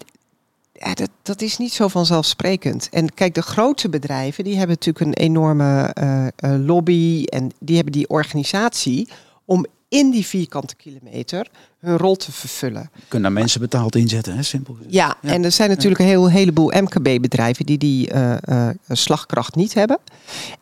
[0.73, 2.88] ja, dat, dat is niet zo vanzelfsprekend.
[2.93, 6.31] En kijk, de grote bedrijven die hebben natuurlijk een enorme eh, eh,
[6.67, 9.09] lobby en die hebben die organisatie
[9.45, 11.47] om in die vierkante kilometer
[11.79, 12.90] hun rol te vervullen.
[12.94, 14.42] Je kunt daar mensen betaald inzetten, hè?
[14.42, 14.94] simpel gezegd.
[14.94, 15.31] Ja, Ja.
[15.31, 19.99] en er zijn natuurlijk een heel, heleboel MKB-bedrijven die die eh, eh, slagkracht niet hebben.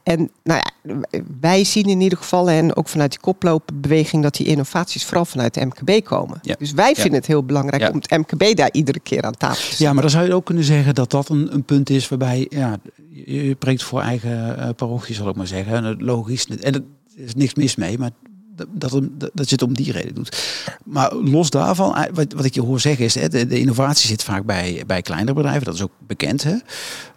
[0.03, 0.95] En nou ja,
[1.41, 5.55] wij zien in ieder geval, en ook vanuit die koploopbeweging, dat die innovaties vooral vanuit
[5.55, 6.39] de MKB komen.
[6.43, 6.55] Ja.
[6.59, 9.63] Dus wij vinden het heel belangrijk om het MKB daar iedere keer aan tafel te
[9.63, 9.85] zetten.
[9.85, 12.47] Ja, maar dan zou je ook kunnen zeggen dat dat een, een punt is waarbij
[12.51, 12.79] ja,
[13.11, 15.85] je, je preekt voor eigen eh, parochie, zal ik maar zeggen.
[15.85, 16.83] En logisch, en er
[17.17, 18.11] is niks mis mee, maar
[18.55, 18.91] dat,
[19.33, 20.37] dat, je het om die reden doet.
[20.85, 24.23] Maar los daarvan, eh, wat, wat ik je hoor zeggen is, hè, de, innovatie zit
[24.23, 26.43] vaak bij, bij kleinere bedrijven, dat is ook bekend.
[26.43, 26.57] Hè?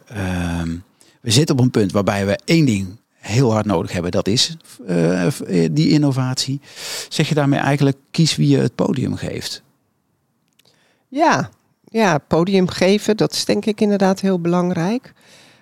[0.07, 0.75] Ehm,
[1.21, 4.57] we zitten op een punt waarbij we één ding heel hard nodig hebben, dat is
[4.87, 5.27] eh,
[5.71, 6.61] die innovatie.
[7.09, 9.63] Zeg je daarmee eigenlijk, kies wie je het podium geeft?
[11.07, 11.49] Ja,
[11.83, 15.13] ja, podium geven, dat is denk ik inderdaad heel belangrijk.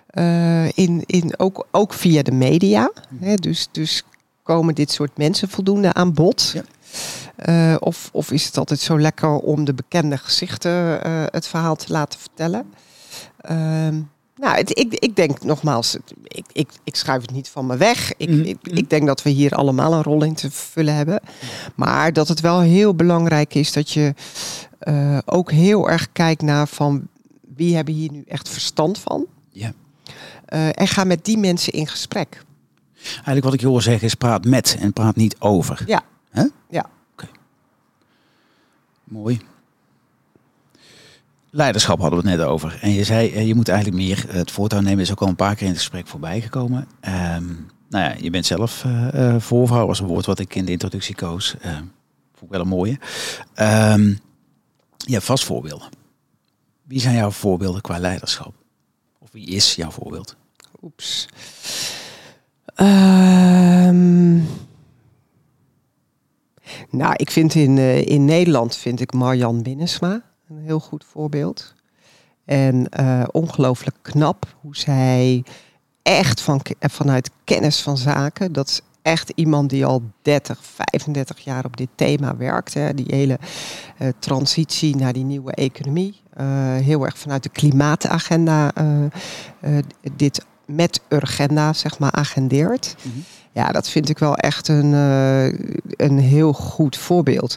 [0.06, 2.92] Eh, in, in, ook, ook via de media.
[3.20, 4.02] Hè, dus, dus
[4.44, 6.54] komen dit soort mensen voldoende aan bod?
[6.54, 6.62] Ja.
[7.36, 11.76] Eh, of, of is het altijd zo lekker om de bekende gezichten eh, het verhaal
[11.76, 12.72] te laten vertellen?
[13.40, 14.00] Ehm,
[14.36, 18.12] nou, het, ik, ik denk nogmaals, ik, ik, ik schuif het niet van me weg.
[18.16, 18.40] Ik, Mhm.
[18.40, 21.20] ik, ik denk dat we hier allemaal een rol in te vervullen hebben.
[21.74, 24.14] Maar dat het wel heel belangrijk is dat je
[24.78, 27.08] eh, ook heel erg kijkt naar van
[27.56, 29.26] wie hebben hier nu echt verstand van.
[29.50, 29.72] Ja.
[30.72, 32.42] En ga met die mensen in gesprek.
[33.12, 35.82] Eigenlijk wat ik je hoor zeggen is praat met en praat niet over.
[35.86, 36.02] Ja.
[36.30, 36.44] Hè?
[36.68, 36.86] Ja.
[39.04, 39.40] Mooi.
[41.50, 42.78] Leiderschap hadden we het net over.
[42.80, 45.00] En je zei, eh, je moet eigenlijk meer het voortouw nemen.
[45.00, 46.86] Is ook al een paar keer in het gesprek voorbij gekomen.
[47.00, 47.46] Ehm,
[47.88, 50.70] nou ja, je bent zelf eh eh, voorvrouw, was een woord wat ik in de
[50.70, 51.54] introductie koos.
[51.60, 51.72] Eh,
[52.32, 52.98] vond ik wel een mooie.
[53.54, 54.08] Ehm,
[54.96, 55.88] je hebt vast voorbeelden.
[56.82, 58.54] Wie zijn jouw voorbeelden qua leiderschap?
[59.18, 60.36] Of wie is jouw voorbeeld?
[60.82, 61.28] Oeps.
[62.74, 64.34] Ehm,
[66.90, 71.74] nou, ik vind in, eh, in Nederland vind ik Marjan Binnensma een heel goed voorbeeld.
[72.44, 75.44] En eh, ongelooflijk knap hoe zij
[76.02, 81.64] echt van, ke- vanuit kennis van zaken, dat echt iemand die al 30, 35 jaar
[81.64, 82.74] op dit thema werkt.
[82.74, 82.94] Hè.
[82.94, 83.38] Die hele
[84.18, 86.20] transitie naar die nieuwe economie.
[86.80, 88.72] Heel erg vanuit de klimaatagenda
[90.16, 92.94] dit met Urgenda, zeg maar, agendeert.
[93.02, 93.24] Mm -hmm.
[93.52, 94.92] Ja, dat vind ik wel echt een,
[95.96, 97.56] een heel goed voorbeeld.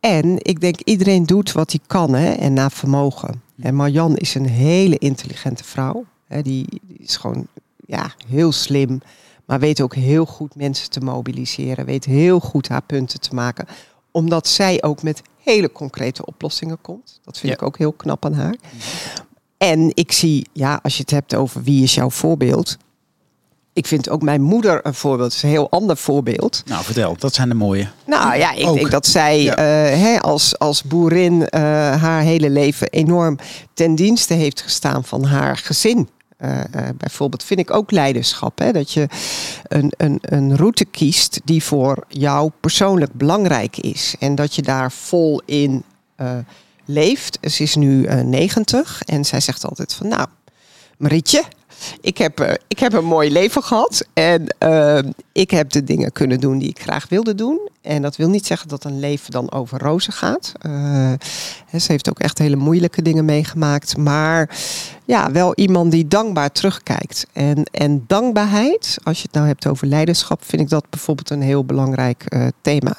[0.00, 3.42] En ik denk iedereen doet wat hij kan hè, en naar vermogen.
[3.60, 6.04] En Marjan is een hele intelligente vrouw.
[6.26, 7.46] Hè, die, die is gewoon
[7.86, 9.00] ja, heel slim.
[9.44, 11.84] Maar weet ook heel goed mensen te mobiliseren.
[11.84, 13.66] Weet heel goed haar punten te maken.
[14.10, 17.20] Omdat zij ook met hele concrete oplossingen komt.
[17.24, 17.58] Dat vind Ja.
[17.58, 18.54] ik ook heel knap aan haar.
[19.62, 22.76] En ik zie, ja, als je het hebt over wie is jouw voorbeeld.
[23.72, 25.32] Ik vind ook mijn moeder een voorbeeld.
[25.32, 26.62] Is een heel ander voorbeeld.
[26.66, 27.16] Nou, vertel.
[27.18, 27.88] Dat zijn de mooie.
[28.06, 28.74] Nou ja, ik Ook.
[28.74, 29.54] denk dat zij Ja.
[29.56, 29.64] eh,
[30.00, 31.60] hè, als, als boerin eh,
[32.02, 33.38] haar hele leven enorm
[33.74, 36.08] ten dienste heeft gestaan van haar gezin.
[36.36, 38.58] Eh, eh, bijvoorbeeld vind ik ook leiderschap.
[38.58, 38.72] Hè?
[38.72, 39.06] Dat je
[39.62, 44.14] een, een, een route kiest die voor jou persoonlijk belangrijk is.
[44.18, 45.82] En dat je daar vol in
[46.16, 46.36] eh,
[46.84, 47.38] leeft.
[47.50, 50.26] Ze is nu eh 90 en zij zegt altijd van nou,
[50.98, 51.44] Marietje,
[52.00, 54.06] ik heb, eh, ik heb een mooi leven gehad.
[54.12, 54.98] En eh,
[55.32, 57.70] ik heb de dingen kunnen doen die ik graag wilde doen.
[57.80, 60.52] En dat wil niet zeggen dat een leven dan over rozen gaat.
[61.66, 63.96] Hè, ze heeft ook echt hele moeilijke dingen meegemaakt.
[63.96, 64.58] Maar
[65.04, 67.26] ja, wel iemand die dankbaar terugkijkt.
[67.32, 71.42] En, en dankbaarheid, als je het nou hebt over leiderschap, vind ik dat bijvoorbeeld een
[71.42, 72.24] heel belangrijk
[72.60, 72.96] thema.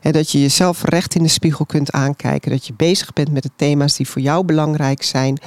[0.00, 2.50] Hè, dat je jezelf recht in de spiegel kunt aankijken.
[2.50, 5.38] Dat je bezig bent met de thema's die voor jou belangrijk zijn.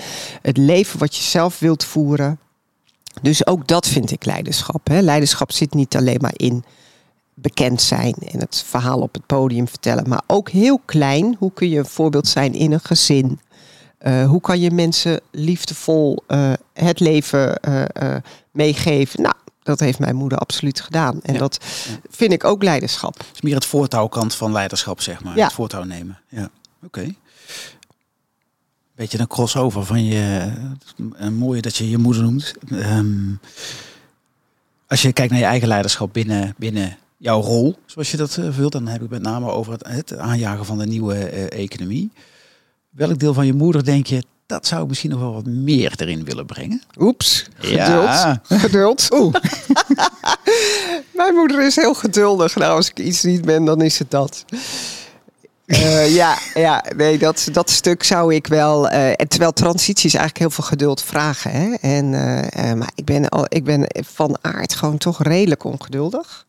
[0.41, 2.39] Het leven wat je zelf wilt voeren.
[3.21, 4.87] Dus ook dat vind ik leiderschap.
[4.87, 4.99] Hè.
[5.01, 6.63] Leiderschap zit niet alleen maar in
[7.33, 11.35] bekend zijn en het verhaal op het podium vertellen, maar ook heel klein.
[11.39, 13.39] Hoe kun je een voorbeeld zijn in een gezin?
[13.97, 18.15] Eh, hoe kan je mensen liefdevol eh, het leven eh,
[18.51, 19.21] meegeven?
[19.21, 21.19] Nou, dat heeft mijn moeder absoluut gedaan.
[21.21, 21.39] En Ja.
[21.39, 21.57] dat
[22.09, 23.17] vind ik ook leiderschap.
[23.17, 25.37] Het is meer het voortouwkant van leiderschap, zeg maar.
[25.37, 25.43] Ja.
[25.43, 26.19] Het voortouw nemen.
[26.29, 26.49] Ja,
[26.85, 27.15] oké.
[28.95, 30.51] Beetje een crossover van je...
[31.13, 32.53] Een mooie dat je je moeder noemt.
[32.71, 33.33] Ehm,
[34.87, 38.47] als je kijkt naar je eigen leiderschap binnen, binnen jouw rol, zoals je dat eh,
[38.51, 42.11] vult, dan heb ik met name over het, het aanjagen van de nieuwe eh, economie.
[42.89, 45.93] Welk deel van je moeder denk je, dat zou ik misschien nog wel wat meer
[45.97, 46.81] erin willen brengen?
[46.99, 47.79] Oeps, geduld.
[47.79, 48.41] Ja.
[48.43, 49.07] Geduld.
[51.15, 52.55] Mijn moeder is heel geduldig.
[52.55, 54.45] Nou, als ik iets niet ben, dan is het dat.
[55.65, 58.89] Eh, ja, ja, nee, dat, dat stuk zou ik wel.
[58.89, 61.51] en terwijl transities eigenlijk heel veel geduld vragen.
[61.51, 61.73] Hè?
[61.73, 62.13] En,
[62.49, 66.45] eh, maar ik ben, al, ik ben van aard gewoon toch redelijk ongeduldig.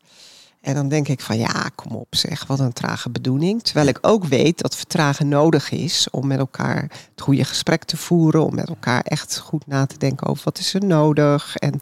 [0.61, 3.63] En dan denk ik van ja, kom op zeg, wat een trage bedoeling.
[3.63, 7.97] Terwijl ik ook weet dat vertragen nodig is om met elkaar het goede gesprek te
[7.97, 8.45] voeren.
[8.45, 11.57] Om met elkaar echt goed na te denken over wat is er nodig.
[11.57, 11.81] En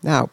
[0.00, 0.28] nou,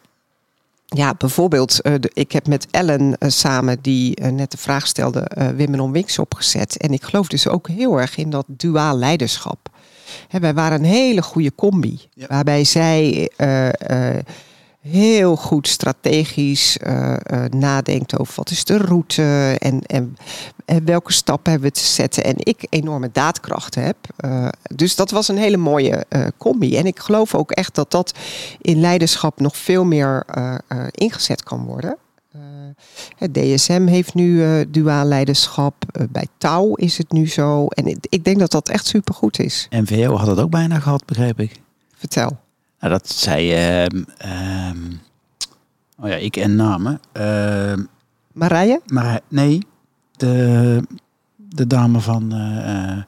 [0.92, 4.86] ja, bijvoorbeeld, eh, de- ik heb met Ellen eh, samen, die eh, net de vraag
[4.86, 6.76] stelde, Women on Wings opgezet.
[6.76, 9.68] En ik geloof dus ook heel erg in dat duaal leiderschap.
[10.28, 12.00] Hè, wij waren een hele goede combi.
[12.14, 12.26] Ja.
[12.28, 13.30] Waarbij zij
[14.82, 20.16] heel goed strategisch eh, eh, nadenkt over wat is de route en, en,
[20.64, 22.24] en welke stappen hebben we te zetten.
[22.24, 23.96] En ik enorme daadkracht heb.
[24.16, 26.76] Eh, dus dat was een hele mooie combi.
[26.76, 28.14] En ik geloof ook echt dat dat
[28.60, 30.24] in leiderschap nog veel meer
[30.90, 31.96] ingezet kan worden.
[33.16, 35.74] Het DSM heeft nu duaal leiderschap.
[36.10, 37.66] Bij Touw is het nu zo.
[37.66, 39.66] En ik, ik denk dat dat echt supergoed is.
[39.70, 41.60] NVO had het ook bijna gehad, begreep ik.
[41.94, 42.38] Vertel.
[42.82, 43.52] Nou, dat zei...
[43.52, 44.92] ehm, ehm,
[45.98, 47.00] oh ja, ik en namen.
[47.12, 47.82] Ehm,
[48.32, 48.80] Marije?
[48.86, 49.66] maar nee,
[50.16, 50.82] de,
[51.36, 52.98] de dame van eh, eh,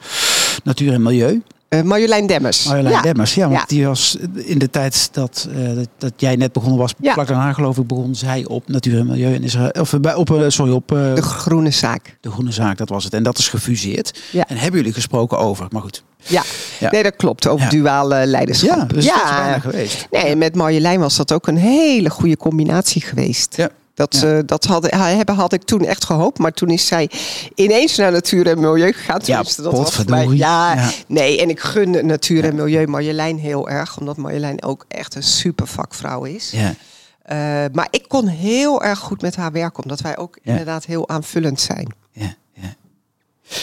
[0.65, 1.43] Natuur en Milieu.
[1.69, 2.65] Eh, Marjolein Demmers.
[2.67, 3.01] Marjolein ja.
[3.03, 3.35] Demmers.
[3.35, 3.65] Ja, want Ja.
[3.67, 7.13] die was in de tijd dat, eh, dat, dat jij net begonnen was, Ja.
[7.13, 9.35] vlak daarna geloof ik, begon zij op Natuur en Milieu.
[9.35, 12.17] En Israël, of bij, op, eh, sorry, op De groene zaak.
[12.21, 13.13] de Groene Zaak, dat was het.
[13.15, 14.21] En dat is gefuseerd.
[14.33, 16.03] En hebben jullie gesproken over, maar goed.
[16.27, 16.43] Ja.
[16.91, 17.47] Nee, dat klopt.
[17.49, 18.69] Over duale leiderschap.
[18.79, 20.07] Ja, dus dat is bijna geweest.
[20.11, 23.57] Nee, met Marjolein was dat ook een hele goede combinatie geweest.
[23.57, 23.69] Ja.
[23.95, 24.37] Dat, Ja.
[24.37, 26.39] eh, dat had, hebben had ik toen echt gehoopt.
[26.39, 27.11] Maar toen is zij
[27.55, 29.21] ineens naar natuur en milieu gegaan.
[29.25, 30.27] Ja, dat was mij.
[30.27, 30.91] Ja, Ja.
[31.07, 31.41] nee.
[31.41, 33.99] En ik gun natuur en milieu Marjolein heel erg.
[33.99, 36.51] Omdat Marjolein ook echt een super vakvrouw is.
[36.51, 36.75] Ja.
[37.23, 37.37] Eh,
[37.73, 39.83] maar ik kon heel erg goed met haar werken.
[39.83, 41.95] Omdat wij ook inderdaad heel aanvullend zijn.
[42.13, 42.75] Ja, ja.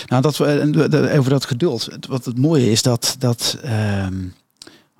[0.08, 1.88] Nou, dat de- over dat geduld.
[2.10, 4.14] Wat het mooie is dat, dat ehm,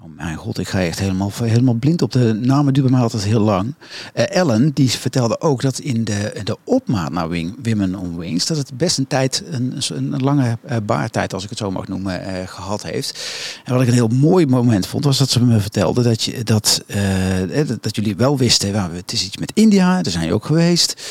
[0.04, 2.74] Oh mijn god, ik ga echt helemaal, helemaal blind op de namen.
[2.74, 3.74] duurt bij mij altijd heel lang.
[4.14, 8.46] Eh, Ellen, die vertelde ook dat in de, de opmaat naar Wing, Women on Wings...
[8.46, 11.88] dat het best een tijd, een, een lange uh, baartijd, als ik het zo mag
[11.88, 13.20] noemen, uh, gehad heeft.
[13.66, 16.04] En wat ik een heel mooi moment vond, was dat ze me vertelde...
[16.04, 16.84] dat, je, dat,
[17.68, 20.46] dat, dat jullie wel wisten, well, het is iets met India, daar zijn je ook
[20.46, 21.02] geweest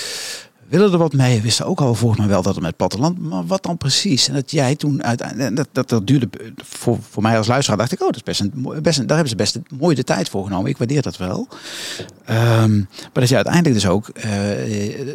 [0.71, 1.43] willen er wat mee.
[1.43, 4.29] Wisten ook al volgens mij wel dat het met platteland, maar wat dan precies?
[4.29, 7.93] En dat jij toen uiteindelijk, dat, dat, dat duurde voor, voor mij als luisteraar, dacht
[7.93, 10.05] ik, oh, dat is best een, best een, daar hebben ze best een mooie de
[10.05, 10.71] tijd voor genomen.
[10.71, 11.49] Ik waardeer dat wel.
[12.31, 15.15] Um, maar dat je uiteindelijk dus ook, uh,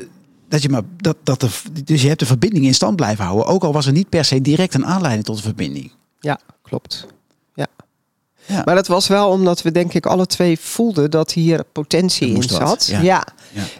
[0.49, 1.49] dat je maar, dat, dat
[1.83, 4.25] dus je hebt de verbinding in stand blijven houden, ook al was er niet per
[4.25, 5.91] se direct een aanleiding tot de verbinding.
[6.19, 7.07] Ja, klopt.
[8.45, 8.61] Ja.
[8.65, 12.43] Maar dat was wel omdat we denk ik alle twee voelden dat hier potentie in
[12.43, 12.85] zat.
[12.85, 13.01] Ja.
[13.01, 13.23] ja.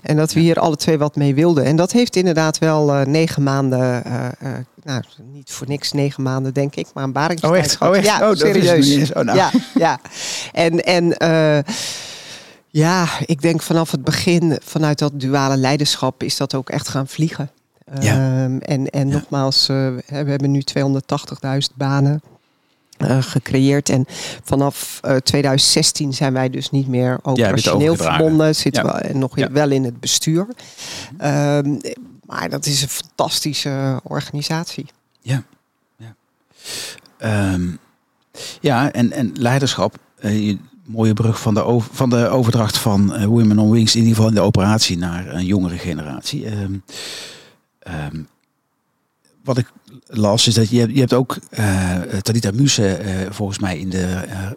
[0.01, 1.65] En dat we hier alle twee wat mee wilden.
[1.65, 4.49] En dat heeft inderdaad wel uh, negen maanden, uh, uh,
[4.83, 7.81] nou niet voor niks negen maanden denk ik, maar een baringstijd oh, echt?
[7.81, 8.05] Oh, echt?
[8.05, 9.13] Ja, oh, serieus.
[9.13, 9.37] Oh, nou.
[9.37, 9.99] Ja, ja.
[10.51, 11.15] En, en
[12.67, 17.07] ja, ik denk vanaf het begin, vanuit dat duale leiderschap, is dat ook echt gaan
[17.07, 17.49] vliegen.
[17.99, 18.43] Ja.
[18.43, 22.21] Um, en en nogmaals, we hebben nu 280.000 banen.
[22.97, 23.89] Uh, gecreëerd.
[23.89, 24.05] En
[24.43, 28.55] vanaf uh, 2016 zijn wij dus niet meer operationeel verbonden.
[28.55, 29.01] Zitten ja.
[29.07, 29.51] we nog ja.
[29.51, 30.47] wel in het bestuur.
[31.23, 31.79] Um,
[32.25, 34.85] maar dat is een fantastische organisatie.
[35.21, 35.43] Ja,
[35.97, 36.15] ja.
[37.53, 37.79] Um,
[38.59, 39.97] ja en, en leiderschap.
[40.19, 44.15] Uh, mooie brug van de, over, van de overdracht van Women on Wings, in ieder
[44.15, 46.45] geval in de operatie naar een jongere generatie.
[46.47, 46.83] Um,
[49.43, 49.71] wat ik
[50.07, 54.21] las is dat je, je hebt ook uh, Talita Muse uh, volgens mij in de
[54.27, 54.51] uh,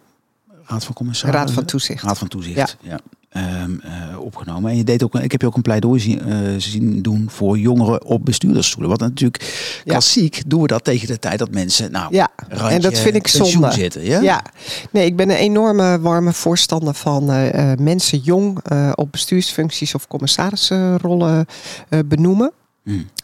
[0.65, 1.45] Raad van Commissarissen.
[1.45, 2.03] Raad van Toezicht.
[2.03, 2.99] Raad van Toezicht, ja.
[3.31, 3.81] ja um,
[4.17, 4.71] opgenomen.
[4.71, 6.21] En je deed ook, ik heb je ook een pleidooi zien,
[6.61, 8.89] zien doen voor jongeren op bestuurdersstoelen.
[8.89, 10.41] Want natuurlijk, klassiek ja.
[10.47, 12.29] doen we dat tegen de tijd dat mensen, nou, ja.
[12.47, 13.71] en dat vind ik zonde.
[13.71, 14.21] Zitten, ja?
[14.21, 14.43] ja,
[14.91, 17.25] nee, ik ben een enorme warme voorstander van
[17.79, 18.59] mensen jong
[18.95, 20.99] op bestuursfuncties of commissarissen
[22.05, 22.51] benoemen.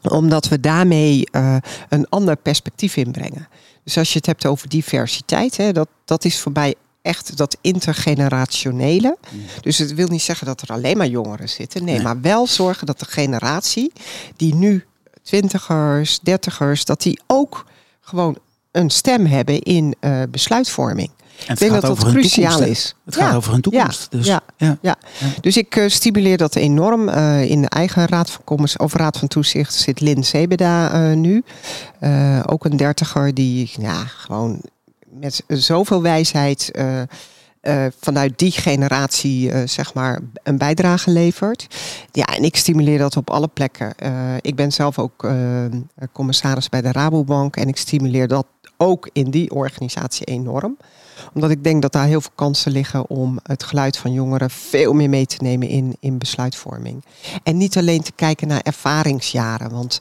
[0.01, 1.57] Omdat we daarmee uh,
[1.89, 3.47] een ander perspectief inbrengen.
[3.83, 7.57] Dus als je het hebt over diversiteit, hè, dat, dat is voor mij echt dat
[7.61, 9.17] intergenerationele.
[9.31, 9.41] Mm.
[9.61, 11.83] Dus het wil niet zeggen dat er alleen maar jongeren zitten.
[11.83, 13.91] Nee, nee, maar wel zorgen dat de generatie
[14.35, 14.85] die nu
[15.23, 17.65] twintigers, dertigers, dat die ook
[18.01, 18.37] gewoon
[18.71, 21.09] een stem hebben in uh, besluitvorming.
[21.47, 22.95] En ik denk dat dat cruciaal is.
[23.05, 24.07] Het gaat over hun toekomst.
[24.11, 24.77] Ja, dus, ja, ja.
[24.81, 24.95] ja.
[25.41, 27.09] dus ik uh, stimuleer dat enorm.
[27.09, 31.15] Uh, in de eigen raad van Commissie of raad van toezicht zit Lin Sebeda uh,
[31.15, 31.43] nu.
[32.45, 34.61] ook een dertiger die ja, gewoon
[35.19, 36.71] met zoveel wijsheid
[37.99, 41.67] vanuit die generatie zeg maar een bijdrage levert.
[42.11, 43.93] Ja, en ik stimuleer dat op alle plekken.
[44.41, 45.27] Ik ben zelf ook
[46.11, 48.45] commissaris bij de Rabobank en ik stimuleer dat
[48.77, 50.77] ook in die organisatie enorm
[51.35, 54.93] omdat ik denk dat daar heel veel kansen liggen om het geluid van jongeren veel
[54.93, 57.03] meer mee te nemen in, in besluitvorming.
[57.43, 59.71] En niet alleen te kijken naar ervaringsjaren.
[59.71, 59.99] Want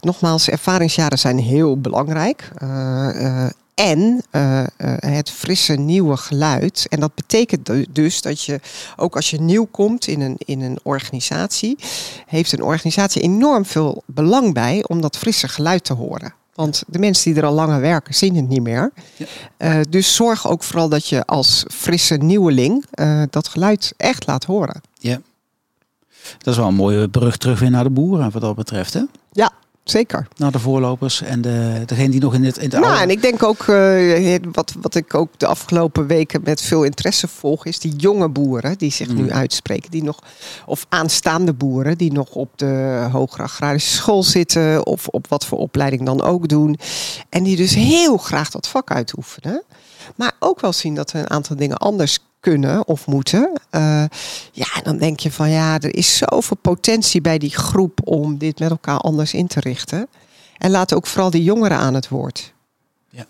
[0.00, 2.50] nogmaals, ervaringsjaren zijn heel belangrijk.
[2.62, 2.68] Uh,
[3.14, 4.62] uh, en uh,
[4.96, 6.86] het frisse nieuwe geluid.
[6.88, 8.60] En dat betekent dus dat je,
[8.96, 11.78] ook als je nieuw komt in een, in een organisatie,
[12.26, 16.34] heeft een organisatie enorm veel belang bij om dat frisse geluid te horen.
[16.54, 18.92] Want de mensen die er al langer werken, zien het niet meer.
[19.16, 19.26] Ja.
[19.58, 22.84] Uh, dus zorg ook vooral dat je als frisse nieuweling
[23.30, 24.80] dat geluid echt laat horen.
[24.98, 25.20] Ja.
[26.38, 28.92] Dat is wel een mooie brug terug weer naar de boeren wat dat betreft.
[28.92, 29.02] Hè?
[29.32, 29.52] Ja,
[29.84, 30.28] Zeker.
[30.36, 33.00] Naar de voorlopers en de, degene die nog in het, in Nou, oude...
[33.00, 37.28] en ik denk ook, uh, wat, wat ik ook de afgelopen weken met veel interesse
[37.28, 39.16] volg, is die jonge boeren die zich mm.
[39.16, 39.90] nu uitspreken.
[39.90, 40.18] Die nog,
[40.66, 44.86] of aanstaande boeren die nog op de hogere agrarische school zitten.
[44.86, 46.78] Of op wat voor opleiding dan ook doen.
[47.28, 49.62] En die dus heel graag dat vak uitoefenen.
[50.16, 53.60] Maar ook wel zien dat er een aantal dingen anders kunnen of moeten.
[53.70, 54.04] Uh,
[54.52, 58.58] ja, dan denk je van ja, er is zoveel potentie bij die groep om dit
[58.58, 60.08] met elkaar anders in te richten.
[60.58, 62.54] En laat ook vooral die jongeren aan het woord.
[63.08, 63.26] Ja.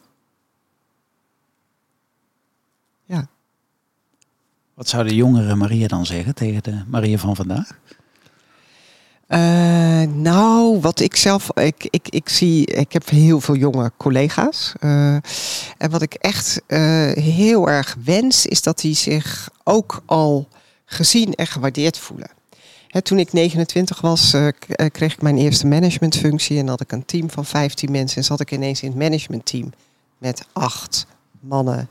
[3.04, 3.26] Ja.
[4.74, 7.78] Wat zou de jongere Maria dan zeggen tegen de Maria van vandaag?
[9.28, 14.72] Uh, nou, wat ik zelf, ik, ik, ik zie, ik heb heel veel jonge collega's.
[14.80, 15.14] Uh,
[15.78, 20.48] en wat ik echt uh, heel erg wens, is dat die zich ook al
[20.84, 22.30] gezien en gewaardeerd voelen.
[22.88, 24.36] He, toen ik 29 was,
[24.92, 28.16] kreeg ik mijn eerste managementfunctie en had ik een team van 15 mensen.
[28.16, 29.72] En zat ik ineens in het managementteam
[30.18, 31.06] met acht
[31.40, 31.88] mannen.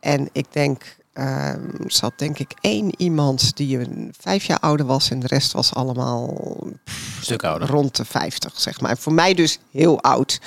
[0.00, 1.50] en ik denk, uh,
[1.86, 5.74] zat denk ik één iemand die een vijf jaar ouder was en de rest was
[5.74, 6.58] allemaal
[7.20, 7.68] stuk ouder.
[7.68, 8.98] rond de 50, zeg maar.
[8.98, 10.40] Voor mij dus heel oud.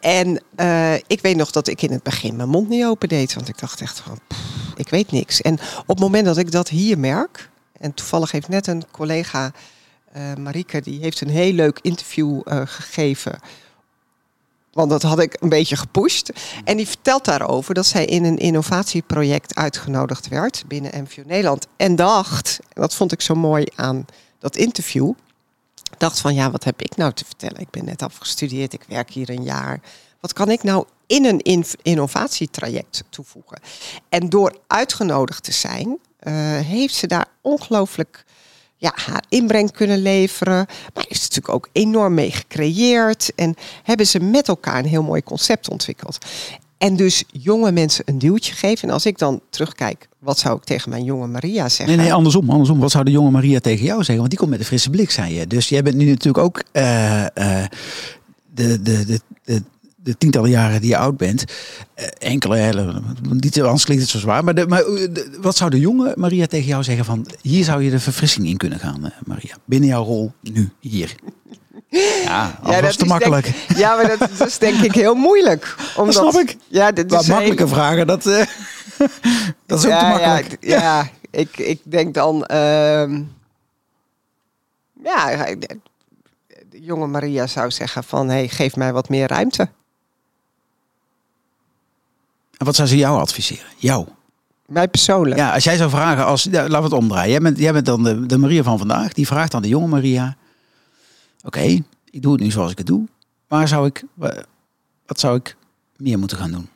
[0.00, 3.34] En eh, ik weet nog dat ik in het begin mijn mond niet open deed.
[3.34, 4.40] Want ik dacht echt van, pff,
[4.76, 5.40] ik weet niks.
[5.40, 7.50] En op het moment dat ik dat hier merk...
[7.80, 9.52] en toevallig heeft net een collega,
[10.12, 10.80] eh Marieke...
[10.80, 13.38] die heeft een heel leuk interview eh, gegeven...
[14.74, 16.30] Want dat had ik een beetje gepusht.
[16.64, 21.66] En die vertelt daarover dat zij in een innovatieproject uitgenodigd werd binnen MVO Nederland.
[21.76, 24.04] En dacht, dat vond ik zo mooi aan
[24.38, 25.12] dat interview.
[25.98, 27.60] Dacht van ja, wat heb ik nou te vertellen?
[27.60, 29.80] Ik ben net afgestudeerd, ik werk hier een jaar.
[30.20, 33.60] Wat kan ik nou in een in- innovatietraject toevoegen?
[34.08, 38.24] En door uitgenodigd te zijn, eh, heeft ze daar ongelooflijk
[38.84, 40.66] ja, haar inbreng kunnen leveren.
[40.94, 43.32] Maar ze natuurlijk ook enorm mee gecreëerd.
[43.34, 46.18] En hebben ze met elkaar een heel mooi concept ontwikkeld.
[46.78, 48.88] En dus jonge mensen een duwtje geven.
[48.88, 51.96] En als ik dan terugkijk, wat zou ik tegen mijn jonge Maria zeggen?
[51.96, 52.78] Nee, nee, andersom, andersom.
[52.78, 54.16] Wat zou de jonge Maria tegen jou zeggen?
[54.16, 55.46] Want die komt met een frisse blik, zei je.
[55.46, 57.68] Dus jij bent nu natuurlijk ook eh, eh,
[58.54, 59.62] de, de, de, de,
[60.04, 61.44] de tientallen jaren die je oud bent.
[61.94, 64.44] eh, enkele, hele, niet, anders klinkt het zo zwaar.
[64.44, 67.26] Maar, de, maar eh, de- wat zou de jonge Maria tegen jou zeggen van...
[67.40, 69.56] hier zou je de verfrissing in kunnen gaan, eh, Maria.
[69.64, 71.14] Binnen jouw rol nu, hier.
[72.24, 73.44] Ja, dat was te is makkelijk.
[73.44, 75.74] Denk, ja, maar dat, dat is denk ik heel moeilijk.
[75.96, 76.56] Omdat, snap ik.
[76.68, 78.22] Ja, dit is makkelijke vragen, dat,
[79.66, 80.56] dat is ook ja, te makkelijk.
[80.60, 82.44] Ja, ja, ik, ik denk dan...
[82.44, 83.22] ehm,
[85.02, 85.78] ja, de
[86.70, 88.28] de jonge Maria zou zeggen van...
[88.28, 89.68] Hey, geef mij wat meer ruimte.
[92.56, 93.66] En wat zou ze jou adviseren?
[93.76, 94.06] Jou?
[94.66, 95.36] Mij persoonlijk.
[95.36, 97.30] Ja, als jij zou vragen, als, ja, laten we het omdraaien.
[97.30, 99.12] Jij bent, jij bent dan de, de Maria van vandaag.
[99.12, 100.36] Die vraagt aan de jonge Maria.
[101.42, 101.60] Oké,
[102.10, 103.06] ik doe het nu zoals ik het doe.
[103.48, 104.42] Maar zou ik, wa-
[105.06, 105.56] wat zou ik
[105.96, 106.68] meer moeten gaan doen?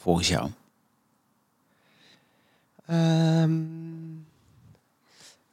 [0.00, 0.50] Volgens jou.
[2.86, 3.52] Ehm,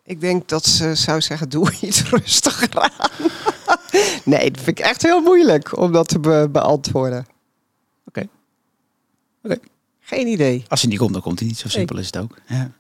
[0.04, 3.10] ik denk dat ze zou zeggen, doe iets rustiger aan.
[4.26, 7.26] nee, dat vind ik echt heel moeilijk om dat te be- beantwoorden.
[8.06, 8.28] Oké.
[9.44, 9.58] Oké.
[10.00, 10.64] Geen idee.
[10.68, 11.58] Als hij niet komt, dan komt hij niet.
[11.58, 12.38] Zo simpel is het ook.
[12.48, 12.72] Ja.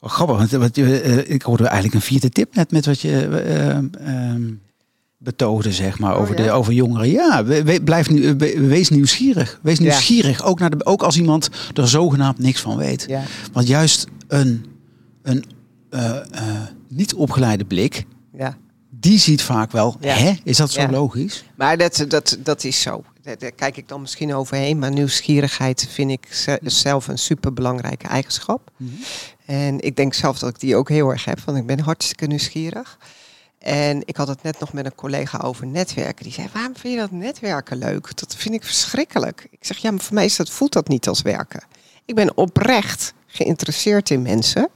[0.00, 3.00] Wel grappig, want wat je, eh, ik hoorde eigenlijk een vierde tip net met wat
[3.00, 4.42] je eh, ehm,
[5.18, 6.44] betoogde, zeg maar, Oh, over, ja?
[6.44, 7.08] de, over jongeren.
[7.10, 9.58] Ja, we, we- blijf nu, eh, we- wees nieuwsgierig.
[9.62, 9.82] Wees Ja.
[9.82, 13.04] nieuwsgierig, ook, naar de, ook als iemand er zogenaamd niks van weet.
[13.08, 13.22] Ja.
[13.52, 14.64] Want juist een,
[15.22, 15.44] een
[15.90, 18.04] eh, eh, niet opgeleide blik,
[18.36, 18.56] ja.
[19.02, 20.14] Die ziet vaak wel, Ja.
[20.14, 20.90] hè, is dat zo Ja.
[20.90, 21.44] logisch?
[21.56, 23.04] Maar dat, dat, dat is zo.
[23.22, 24.78] Daar, kijk ik dan misschien overheen.
[24.78, 28.70] Maar nieuwsgierigheid vind ik ze- zelf een superbelangrijke eigenschap.
[29.46, 31.40] En ik denk zelf dat ik die ook heel erg heb.
[31.40, 32.98] Want ik ben hartstikke nieuwsgierig.
[33.58, 36.24] En ik had het net nog met een collega over netwerken.
[36.24, 38.16] Die zei, waarom vind je dat netwerken leuk?
[38.16, 39.46] Dat vind ik verschrikkelijk.
[39.50, 41.62] Ik zeg, ja, maar voor mij is dat, voelt dat niet als werken.
[42.04, 44.68] Ik ben oprecht geïnteresseerd in mensen.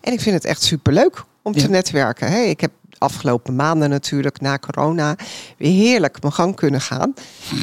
[0.00, 1.60] En ik vind het echt superleuk om Ja.
[1.62, 2.30] te netwerken.
[2.32, 2.40] Hè.
[2.40, 2.70] Ik heb
[3.00, 5.16] afgelopen maanden natuurlijk na corona
[5.56, 7.14] weer heerlijk mijn gang kunnen gaan.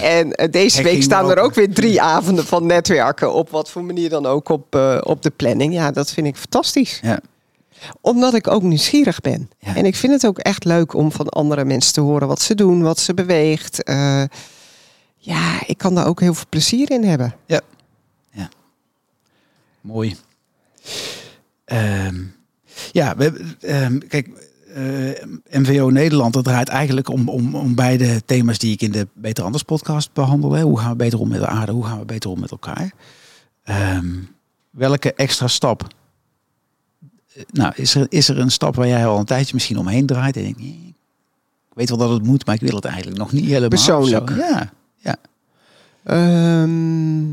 [0.01, 3.33] En eh, deze week staan er ook weer drie avonden van netwerken.
[3.33, 5.73] Op wat voor manier dan ook op, eh, op de planning.
[5.73, 7.19] Ja, dat vind ik fantastisch Ja.
[8.01, 9.49] omdat ik ook nieuwsgierig ben.
[9.59, 9.75] Ja.
[9.75, 12.55] En ik vind het ook echt leuk om van andere mensen te horen wat ze
[12.55, 13.83] doen, wat ze beweegt.
[13.83, 14.23] Eh,
[15.17, 17.35] ja, ik kan daar ook heel veel plezier in hebben.
[19.81, 20.15] Mooi.
[21.65, 22.23] Ehm,
[22.91, 24.27] ja, we, ehm, kijk,
[25.49, 29.43] MVO Nederland, dat draait eigenlijk om, om, om beide thema's die ik in de Beter
[29.43, 30.51] Anders podcast behandel.
[30.51, 30.61] Hè.
[30.63, 31.71] Hoe gaan we beter om met de aarde?
[31.71, 32.91] Hoe gaan we beter om met elkaar?
[33.63, 34.07] Ehm,
[34.69, 35.88] welke extra stap?
[37.34, 40.05] eh, Nou, is er, is er een stap waar jij al een tijdje misschien omheen
[40.05, 40.57] draait en ik
[41.73, 43.69] weet wel dat het moet, maar ik wil het eigenlijk nog niet helemaal.
[43.69, 44.30] Persoonlijk.
[44.36, 45.15] Ja, ja.
[46.03, 47.28] Ehm,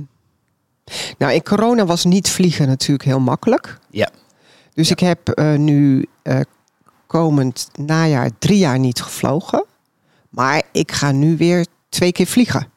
[1.18, 3.78] nou, in corona was niet vliegen natuurlijk heel makkelijk.
[3.90, 4.08] Ja.
[4.74, 4.92] Dus Ja.
[4.94, 6.40] ik heb eh, nu eh,
[7.20, 9.64] komend najaar drie jaar niet gevlogen.
[10.28, 12.68] Maar ik ga nu weer twee keer vliegen.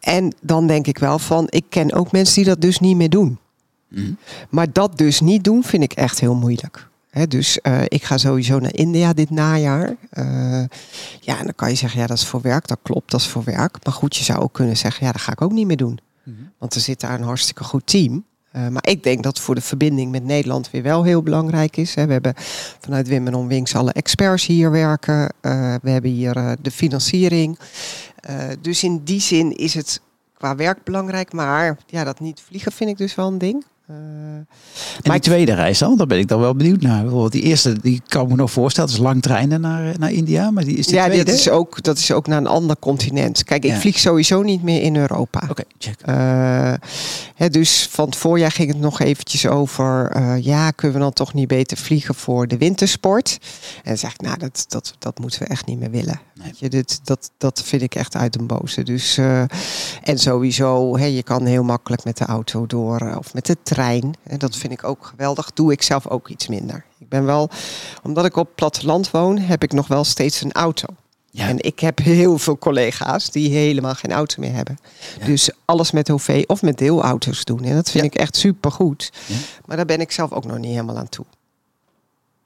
[0.00, 3.10] En dan denk ik wel van, ik ken ook mensen die dat dus niet meer
[3.10, 3.38] doen.
[3.88, 4.12] Mhm.
[4.50, 6.88] Maar dat dus niet doen, vind ik echt heel moeilijk.
[7.28, 9.96] Dus eh, ik ga sowieso naar India dit najaar.
[10.10, 10.64] Eh,
[11.20, 12.66] ja, en dan kan je zeggen, ja, dat is voor werk.
[12.66, 13.76] Dat klopt, dat is voor werk.
[13.84, 15.98] Maar goed, je zou ook kunnen zeggen, ja, dat ga ik ook niet meer doen.
[16.22, 16.36] Mhm.
[16.58, 18.24] Want er zit daar een hartstikke goed team.
[18.58, 21.94] Eh, maar ik denk dat voor de verbinding met Nederland weer wel heel belangrijk is.
[21.94, 22.06] Hè.
[22.06, 22.34] We hebben
[22.80, 25.32] vanuit Wim en Onwinks alle experts hier werken.
[25.40, 27.58] Eh, we hebben hier eh, de financiering.
[28.60, 30.00] Dus in die zin is het
[30.34, 31.32] qua werk belangrijk.
[31.32, 33.64] Maar ja, dat niet vliegen vind ik dus wel een ding.
[33.90, 34.46] Uh, en
[35.12, 37.00] die tweede reis dan, daar ben ik dan wel benieuwd naar.
[37.00, 40.12] Bijvoorbeeld die eerste, die kan ik me nog voorstellen, dat is lang treinen naar, naar
[40.12, 40.50] India.
[40.50, 41.24] Maar die is die ja, tweede?
[41.24, 43.44] dat is, ook, dat is ook naar een ander continent.
[43.44, 43.78] Kijk, ik Ja.
[43.78, 45.42] vlieg sowieso niet meer in Europa.
[45.48, 46.00] Oké, check.
[46.00, 46.72] Eh,
[47.34, 50.10] hè, dus van het voorjaar ging het nog eventjes over...
[50.10, 53.38] eh, ja, kunnen we dan toch niet beter vliegen voor de wintersport?
[53.76, 56.20] En dan zeg ik, nou, dat, dat, dat moeten we echt niet meer willen.
[56.34, 56.46] Nee.
[56.46, 58.82] Weet je, dit, dat, dat vind ik echt uit een boze.
[58.82, 59.40] Dus, eh,
[60.02, 63.56] en sowieso, hè, je kan heel makkelijk met de auto door eh, of met de
[63.62, 63.76] trein.
[63.84, 65.52] En dat vind ik ook geweldig.
[65.52, 66.84] Doe ik zelf ook iets minder.
[66.98, 67.50] Ik ben wel,
[68.02, 70.86] omdat ik op platteland woon, heb ik nog wel steeds een auto.
[71.30, 71.48] Ja.
[71.48, 74.78] En ik heb heel veel collega's die helemaal geen auto meer hebben.
[75.20, 75.26] Ja.
[75.26, 77.64] Dus alles met OV of met deelauto's doen.
[77.64, 78.10] En dat vind Ja.
[78.10, 79.12] ik echt supergoed.
[79.66, 81.24] Maar daar ben ik zelf ook nog niet helemaal aan toe.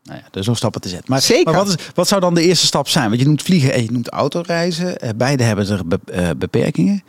[0.02, 1.10] Nou ja, dus nog stappen te zetten.
[1.10, 1.52] Maar, Zeker.
[1.52, 3.08] maar wat, is, wat zou dan de eerste stap zijn?
[3.08, 4.98] Want je noemt vliegen en je noemt autoreizen.
[4.98, 7.02] Eh, beide hebben er eh, beperkingen.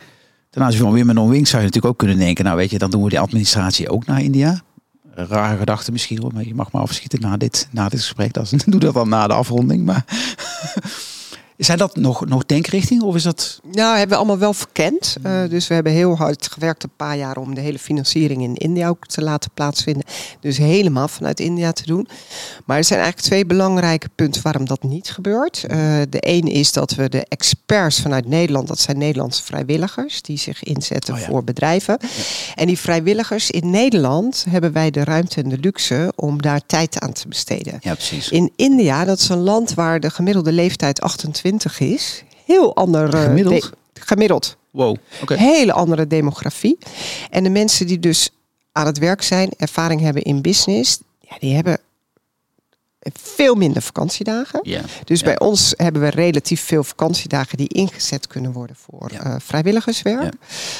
[0.54, 2.44] Ten aanzien van Women on Wings zou je natuurlijk ook kunnen denken...
[2.44, 4.60] nou weet je, dan doen we die administratie ook naar India.
[5.14, 8.32] Rare gedachte misschien hoor, maar je mag maar afschieten na dit, na dit gesprek.
[8.32, 9.84] Dat doe dat dan na de afronding.
[9.84, 10.04] Maar
[11.56, 13.60] zijn dat nog, nog denkrichting of is dat...
[13.72, 15.16] Nou, hebben we allemaal wel verkend.
[15.22, 18.54] Eh, dus we hebben heel hard gewerkt een paar jaar om de hele financiering in
[18.54, 20.04] India ook te laten plaatsvinden.
[20.40, 22.08] Dus helemaal vanuit India te doen.
[22.64, 25.64] Maar er zijn eigenlijk twee belangrijke punten waarom dat niet gebeurt.
[25.64, 25.78] Eh,
[26.08, 30.62] de een is dat we de experts vanuit Nederland, dat zijn Nederlandse vrijwilligers, die zich
[30.62, 31.26] inzetten Oh ja.
[31.26, 31.98] voor bedrijven.
[32.54, 37.00] En die vrijwilligers in Nederland hebben wij de ruimte en de luxe om daar tijd
[37.00, 37.78] aan te besteden.
[37.80, 38.28] Ja, precies.
[38.28, 41.43] In India, dat is een land waar de gemiddelde leeftijd 28
[41.78, 42.24] is.
[42.44, 43.12] Heel ander.
[43.12, 43.72] Gemiddeld?
[43.92, 44.56] de- gemiddeld.
[44.70, 44.96] Wow.
[45.26, 46.78] Hele andere demografie.
[47.30, 48.30] En de mensen die dus
[48.72, 51.78] aan het werk zijn, ervaring hebben in business, ja, die hebben
[53.12, 54.60] veel minder vakantiedagen.
[54.62, 54.80] Ja.
[55.04, 55.24] Dus Ja.
[55.26, 59.20] bij ons hebben we relatief veel vakantiedagen die ingezet kunnen worden voor Ja.
[59.24, 60.34] eh, vrijwilligerswerk.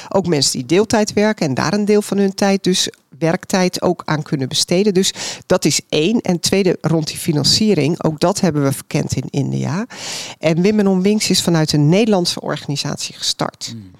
[0.08, 4.02] Ook mensen die deeltijd werken en daar een deel van hun tijd, dus werktijd, ook
[4.04, 4.94] aan kunnen besteden.
[4.94, 5.12] Dus
[5.46, 6.20] dat is één.
[6.20, 9.86] En tweede, rond die financiering, ook dat hebben we verkend in India.
[10.38, 13.72] En Women on Wings is vanuit een Nederlandse organisatie gestart.
[13.74, 13.90] Mm.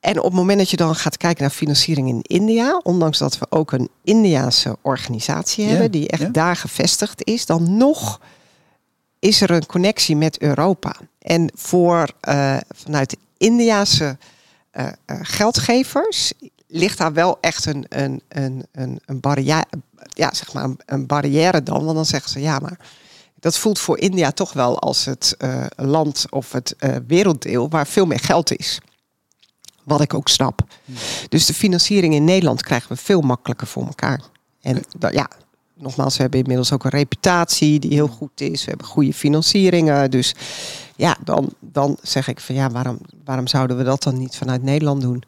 [0.00, 3.38] En op het moment dat je dan gaat kijken naar financiering in India, ondanks dat
[3.38, 6.28] we ook een Indiaanse organisatie Ja, hebben die echt ja.
[6.28, 8.20] daar gevestigd is, dan nog
[9.18, 10.96] is er een connectie met Europa.
[11.18, 14.18] En voor eh, vanuit de Indiaanse
[14.70, 16.32] eh, eh, geldgevers
[16.66, 19.66] ligt daar wel echt een, een, een, een, een, barrière,
[20.08, 21.84] ja, zeg maar een, een barrière dan.
[21.84, 22.78] Want dan zeggen ze ja, maar
[23.40, 25.36] dat voelt voor India toch wel als het
[25.76, 26.76] land of het
[27.06, 28.80] werelddeel waar veel meer geld is.
[29.88, 30.60] Wat ik ook snap.
[31.28, 34.20] Dus de financiering in Nederland krijgen we veel makkelijker voor elkaar.
[34.60, 35.30] En ja,
[35.74, 38.64] nogmaals, we hebben inmiddels ook een reputatie die heel goed is.
[38.64, 40.10] We hebben goede financieringen.
[40.10, 40.34] Dus
[40.96, 44.62] ja, dan, dan zeg ik van ja, waarom, waarom zouden we dat dan niet vanuit
[44.62, 45.22] Nederland doen?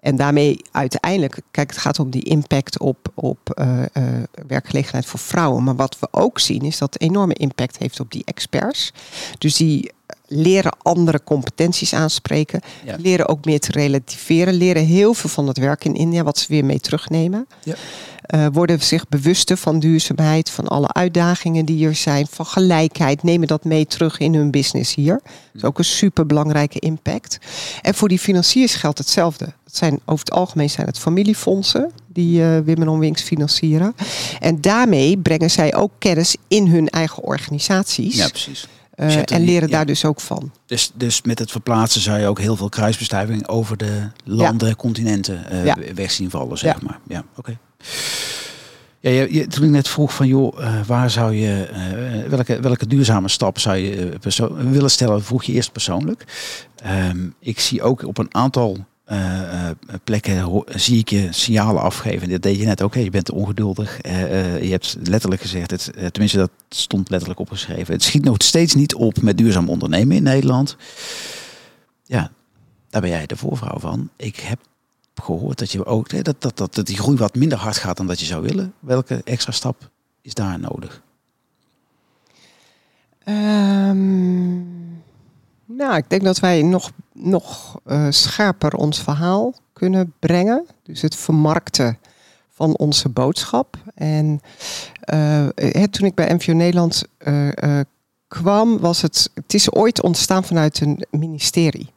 [0.00, 5.20] En daarmee uiteindelijk, kijk, het gaat om die impact op, op eh, eh, werkgelegenheid voor
[5.20, 5.64] vrouwen.
[5.64, 8.92] Maar wat we ook zien is dat het enorme impact heeft op die experts.
[9.38, 9.92] Dus die
[10.34, 12.60] leren andere competenties aanspreken.
[12.84, 12.96] Ja.
[12.98, 14.54] Leren ook meer te relativeren.
[14.54, 17.46] Leren heel veel van het werk in India, wat ze weer mee terugnemen.
[17.62, 17.74] Ja.
[18.24, 23.22] Eh, worden zich bewuster van duurzaamheid, van alle uitdagingen die er zijn, van gelijkheid.
[23.22, 25.20] Nemen dat mee terug in hun business hier.
[25.22, 27.38] Dat is ook een super belangrijke impact.
[27.82, 29.44] En voor die financiers geldt hetzelfde.
[29.64, 33.94] Het zijn, over het algemeen zijn het familiefondsen die eh Women on Wings financieren.
[34.40, 38.16] En daarmee brengen zij ook kennis in hun eigen organisaties.
[38.16, 38.66] Ja, precies.
[38.94, 39.74] Eh, en leren ja.
[39.76, 40.52] daar dus ook van.
[40.66, 45.50] Dus, dus met het verplaatsen zou je ook heel veel kruisbestuiving over de landen, continenten
[45.50, 45.76] eh Ja.
[45.94, 46.80] weg zien vallen, zeg Ja.
[46.86, 46.98] maar.
[47.08, 47.58] Ja, oké.
[49.00, 52.60] Ja, je, je- toen ik net vroeg van joh, eh, waar zou je, eh, welke,
[52.60, 56.24] welke duurzame stap zou je eh, willen stellen, vroeg je eerst persoonlijk.
[56.76, 62.28] Ehm, ik zie ook op een aantal eh, eh, plekken zie ik je signalen afgeven.
[62.28, 62.94] Dat deed je net ook.
[62.94, 64.00] Je bent ongeduldig.
[64.00, 67.94] Eh, je hebt letterlijk gezegd, het, tenminste dat stond letterlijk opgeschreven.
[67.94, 70.76] Het schiet nog steeds niet op met duurzaam ondernemen in Nederland.
[72.04, 72.30] Ja,
[72.90, 74.10] daar ben jij de voorvrouw van.
[74.16, 74.58] Ik heb
[75.14, 77.96] gehoord dat je ook hè, dat, dat, dat, dat die groei wat minder hard gaat
[77.96, 78.74] dan dat je zou willen.
[78.80, 79.90] Welke extra stap
[80.22, 81.02] is daar nodig?
[83.24, 84.83] Ehm,
[85.76, 90.66] nou, ik denk dat wij nog, nog eh, scherper ons verhaal kunnen brengen.
[90.82, 91.98] Dus het vermarkten
[92.54, 93.76] van onze boodschap.
[93.94, 94.40] En
[95.00, 97.86] eh, hè, toen ik bij MVO Nederland eh, eh,
[98.28, 99.30] kwam, was het.
[99.34, 101.92] Het is ooit ontstaan vanuit een ministerie.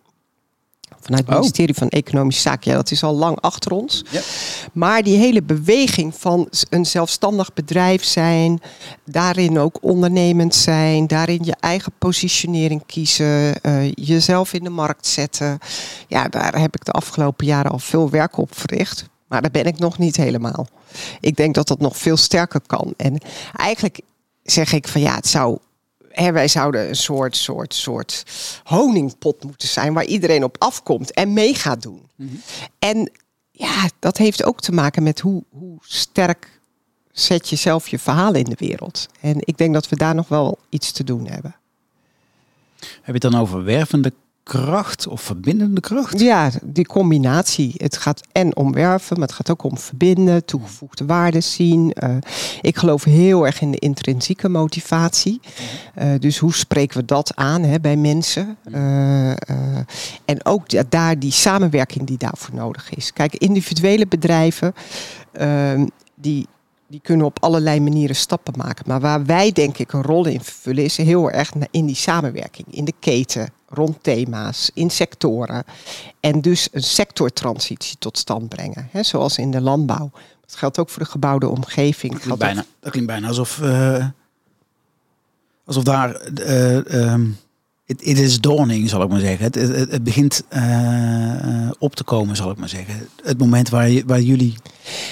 [1.07, 1.39] Vanuit het Oh.
[1.41, 2.71] ministerie van Economische Zaken.
[2.71, 4.03] Ja, dat is al lang achter ons.
[4.11, 4.21] Ja.
[4.73, 8.61] Maar die hele beweging van een zelfstandig bedrijf zijn,
[9.05, 15.59] daarin ook ondernemend zijn, daarin je eigen positionering kiezen, eh, jezelf in de markt zetten.
[16.07, 19.05] Ja, daar heb ik de afgelopen jaren al veel werk op verricht.
[19.27, 20.67] Maar daar ben ik nog niet helemaal.
[21.19, 22.93] Ik denk dat dat nog veel sterker kan.
[22.97, 23.17] En
[23.55, 23.99] eigenlijk
[24.43, 25.57] zeg ik van ja, het zou.
[26.17, 28.23] Hè, wij zouden een soort, soort, soort
[28.63, 32.01] honingpot moeten zijn waar iedereen op afkomt en mee gaat doen.
[32.79, 33.11] En
[33.51, 36.59] ja, dat heeft ook te maken met hoe, hoe sterk
[37.11, 39.07] zet je zelf je verhaal in de wereld.
[39.21, 41.55] En ik denk dat we daar nog wel iets te doen hebben.
[42.79, 44.13] Heb je het dan over wervende
[44.47, 46.19] kracht of verbindende kracht?
[46.19, 47.73] Ja, die combinatie.
[47.77, 51.95] Het gaat en om werven, maar het gaat ook om verbinden, toegevoegde waarden zien.
[52.03, 52.15] Uh,
[52.61, 55.39] ik geloof heel erg in de intrinsieke motivatie.
[55.97, 58.57] Uh, dus hoe spreken we dat aan hè, bij mensen?
[58.73, 59.29] Uh,
[60.25, 63.13] en ook daar die samenwerking die daarvoor nodig is.
[63.13, 64.73] Kijk, individuele bedrijven
[65.31, 66.47] ehm, die
[66.89, 68.83] die kunnen op allerlei manieren stappen maken.
[68.87, 72.67] Maar waar wij denk ik een rol in vervullen is heel erg in die samenwerking,
[72.69, 75.63] in de keten, rond thema's, in sectoren.
[76.19, 78.87] En dus een sectortransitie tot stand brengen.
[78.91, 80.11] Hè, zoals in de landbouw.
[80.45, 82.11] Dat geldt ook voor de gebouwde omgeving.
[82.11, 84.05] Dat klinkt bijna, dat klinkt bijna alsof, uh,
[85.65, 86.29] alsof daar...
[86.29, 87.37] Uh, um
[87.87, 89.45] het is dawning, zal ik maar zeggen.
[89.45, 93.07] Het, het, het begint uh, op te komen, zal ik maar zeggen.
[93.23, 94.55] Het moment waar, je, waar jullie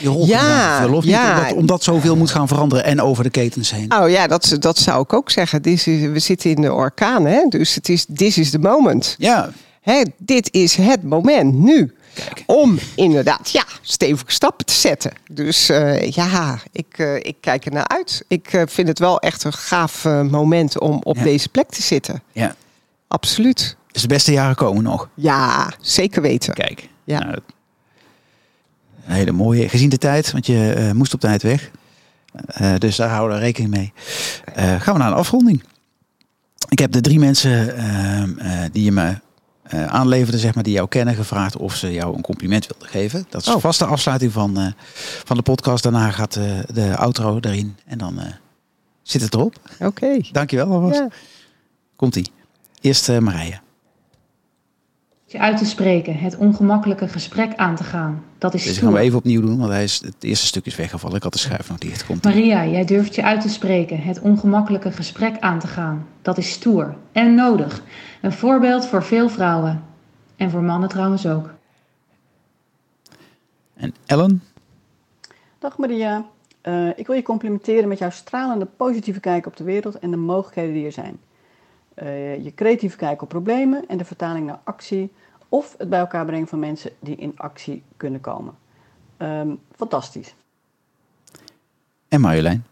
[0.01, 1.37] je rol ja, vullen, of ja.
[1.37, 3.93] Omdat, omdat zoveel moet gaan veranderen en over de ketens heen.
[3.93, 5.63] Oh ja, dat, dat zou ik ook zeggen.
[5.63, 7.45] Is, we zitten in de orkaan, hè?
[7.49, 9.15] dus het is this is the moment.
[9.17, 9.49] Ja.
[9.81, 11.95] Hè, dit is het moment, nu.
[12.13, 12.43] Kijk.
[12.45, 15.11] Om inderdaad ja, stevige stappen te zetten.
[15.31, 18.25] Dus uh, ja, ik, uh, ik kijk er naar uit.
[18.27, 21.23] Ik uh, vind het wel echt een gaaf moment om op ja.
[21.23, 22.23] deze plek te zitten.
[22.31, 22.55] Ja.
[23.07, 23.77] Absoluut.
[23.91, 25.09] Dus de beste jaren komen nog.
[25.13, 26.53] Ja, zeker weten.
[26.53, 26.89] Kijk.
[27.03, 27.19] Ja.
[27.19, 27.39] Nou,
[29.05, 29.69] een hele mooie.
[29.69, 31.71] Gezien de tijd, want je uh, moest op tijd weg.
[32.61, 33.93] Uh, dus daar houden we rekening mee.
[34.57, 35.63] Uh, gaan we naar een afronding.
[36.69, 39.15] Ik heb de drie mensen ehm, die je me
[39.87, 43.25] aanleverden, zeg maar, die jou kennen, gevraagd of ze jou een compliment wilden geven.
[43.29, 43.61] Dat is oh.
[43.61, 44.73] vast de afsluiting van,
[45.23, 45.83] van de podcast.
[45.83, 46.33] Daarna gaat
[46.73, 48.19] de outro erin en dan
[49.01, 49.55] zit het erop.
[49.73, 49.85] Oké.
[49.85, 50.29] Okay.
[50.31, 50.99] Dankjewel alvast.
[50.99, 51.07] Ja.
[51.95, 52.31] Komt-ie.
[52.85, 53.59] Eerst uh, Marije.
[55.25, 58.23] Je uit te spreken, het ongemakkelijke gesprek aan te gaan.
[58.37, 60.75] Dat is Deze gaan we even opnieuw doen, want hij is, het eerste stuk is
[60.75, 61.17] weggevallen.
[61.17, 62.05] Ik had de schuif nog dicht.
[62.05, 66.07] Komt Maria, jij durft je uit te spreken, het ongemakkelijke gesprek aan te gaan.
[66.21, 67.83] Dat is stoer en nodig.
[68.21, 69.83] Een voorbeeld voor veel vrouwen.
[70.35, 71.53] En voor mannen trouwens ook.
[73.73, 74.43] En Ellen?
[75.59, 76.25] Dag Maria.
[76.63, 80.17] Uh, ik wil je complimenteren met jouw stralende positieve kijk op de wereld en de
[80.17, 81.19] mogelijkheden die er zijn.
[82.03, 85.11] Uh, je creatieve kijk op problemen en de vertaling naar actie
[85.49, 88.53] of het bij elkaar brengen van mensen die in actie kunnen komen.
[89.17, 90.35] Um, fantastisch.
[92.07, 92.65] En Marjolein?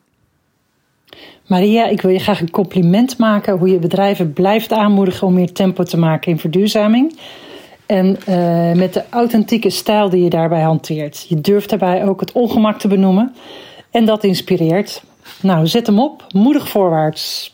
[1.47, 5.51] Maria, ik wil je graag een compliment maken hoe je bedrijven blijft aanmoedigen om meer
[5.51, 7.19] tempo te maken in verduurzaming.
[7.85, 11.25] En uh, met de authentieke stijl die je daarbij hanteert.
[11.29, 13.35] Je durft daarbij ook het ongemak te benoemen.
[13.91, 15.03] En dat inspireert.
[15.41, 16.25] Nou, zet hem op.
[16.31, 17.52] Moedig voorwaarts.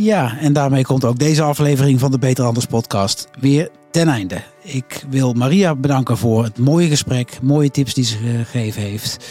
[0.00, 4.42] Ja, en daarmee komt ook deze aflevering van de Beter Anders podcast weer ten einde.
[4.62, 9.26] Ik wil Maria bedanken voor het mooie gesprek, mooie tips die ze gegeven heeft.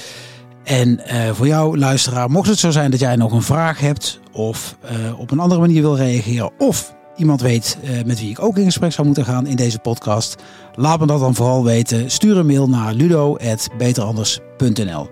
[0.64, 4.20] En uh, voor jou, luisteraar, mocht het zo zijn dat jij nog een vraag hebt
[4.32, 8.42] of uh, op een andere manier wil reageren of iemand weet uh, met wie ik
[8.42, 10.36] ook in gesprek zou moeten gaan in deze podcast,
[10.76, 12.12] laat me dat dan vooral weten.
[12.12, 15.10] Stuur een mail naar ludo.beteranders.nl.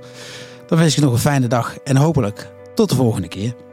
[0.67, 3.64] Dan wens ik je nog een fijne dag en hopelijk tot de volgende keer.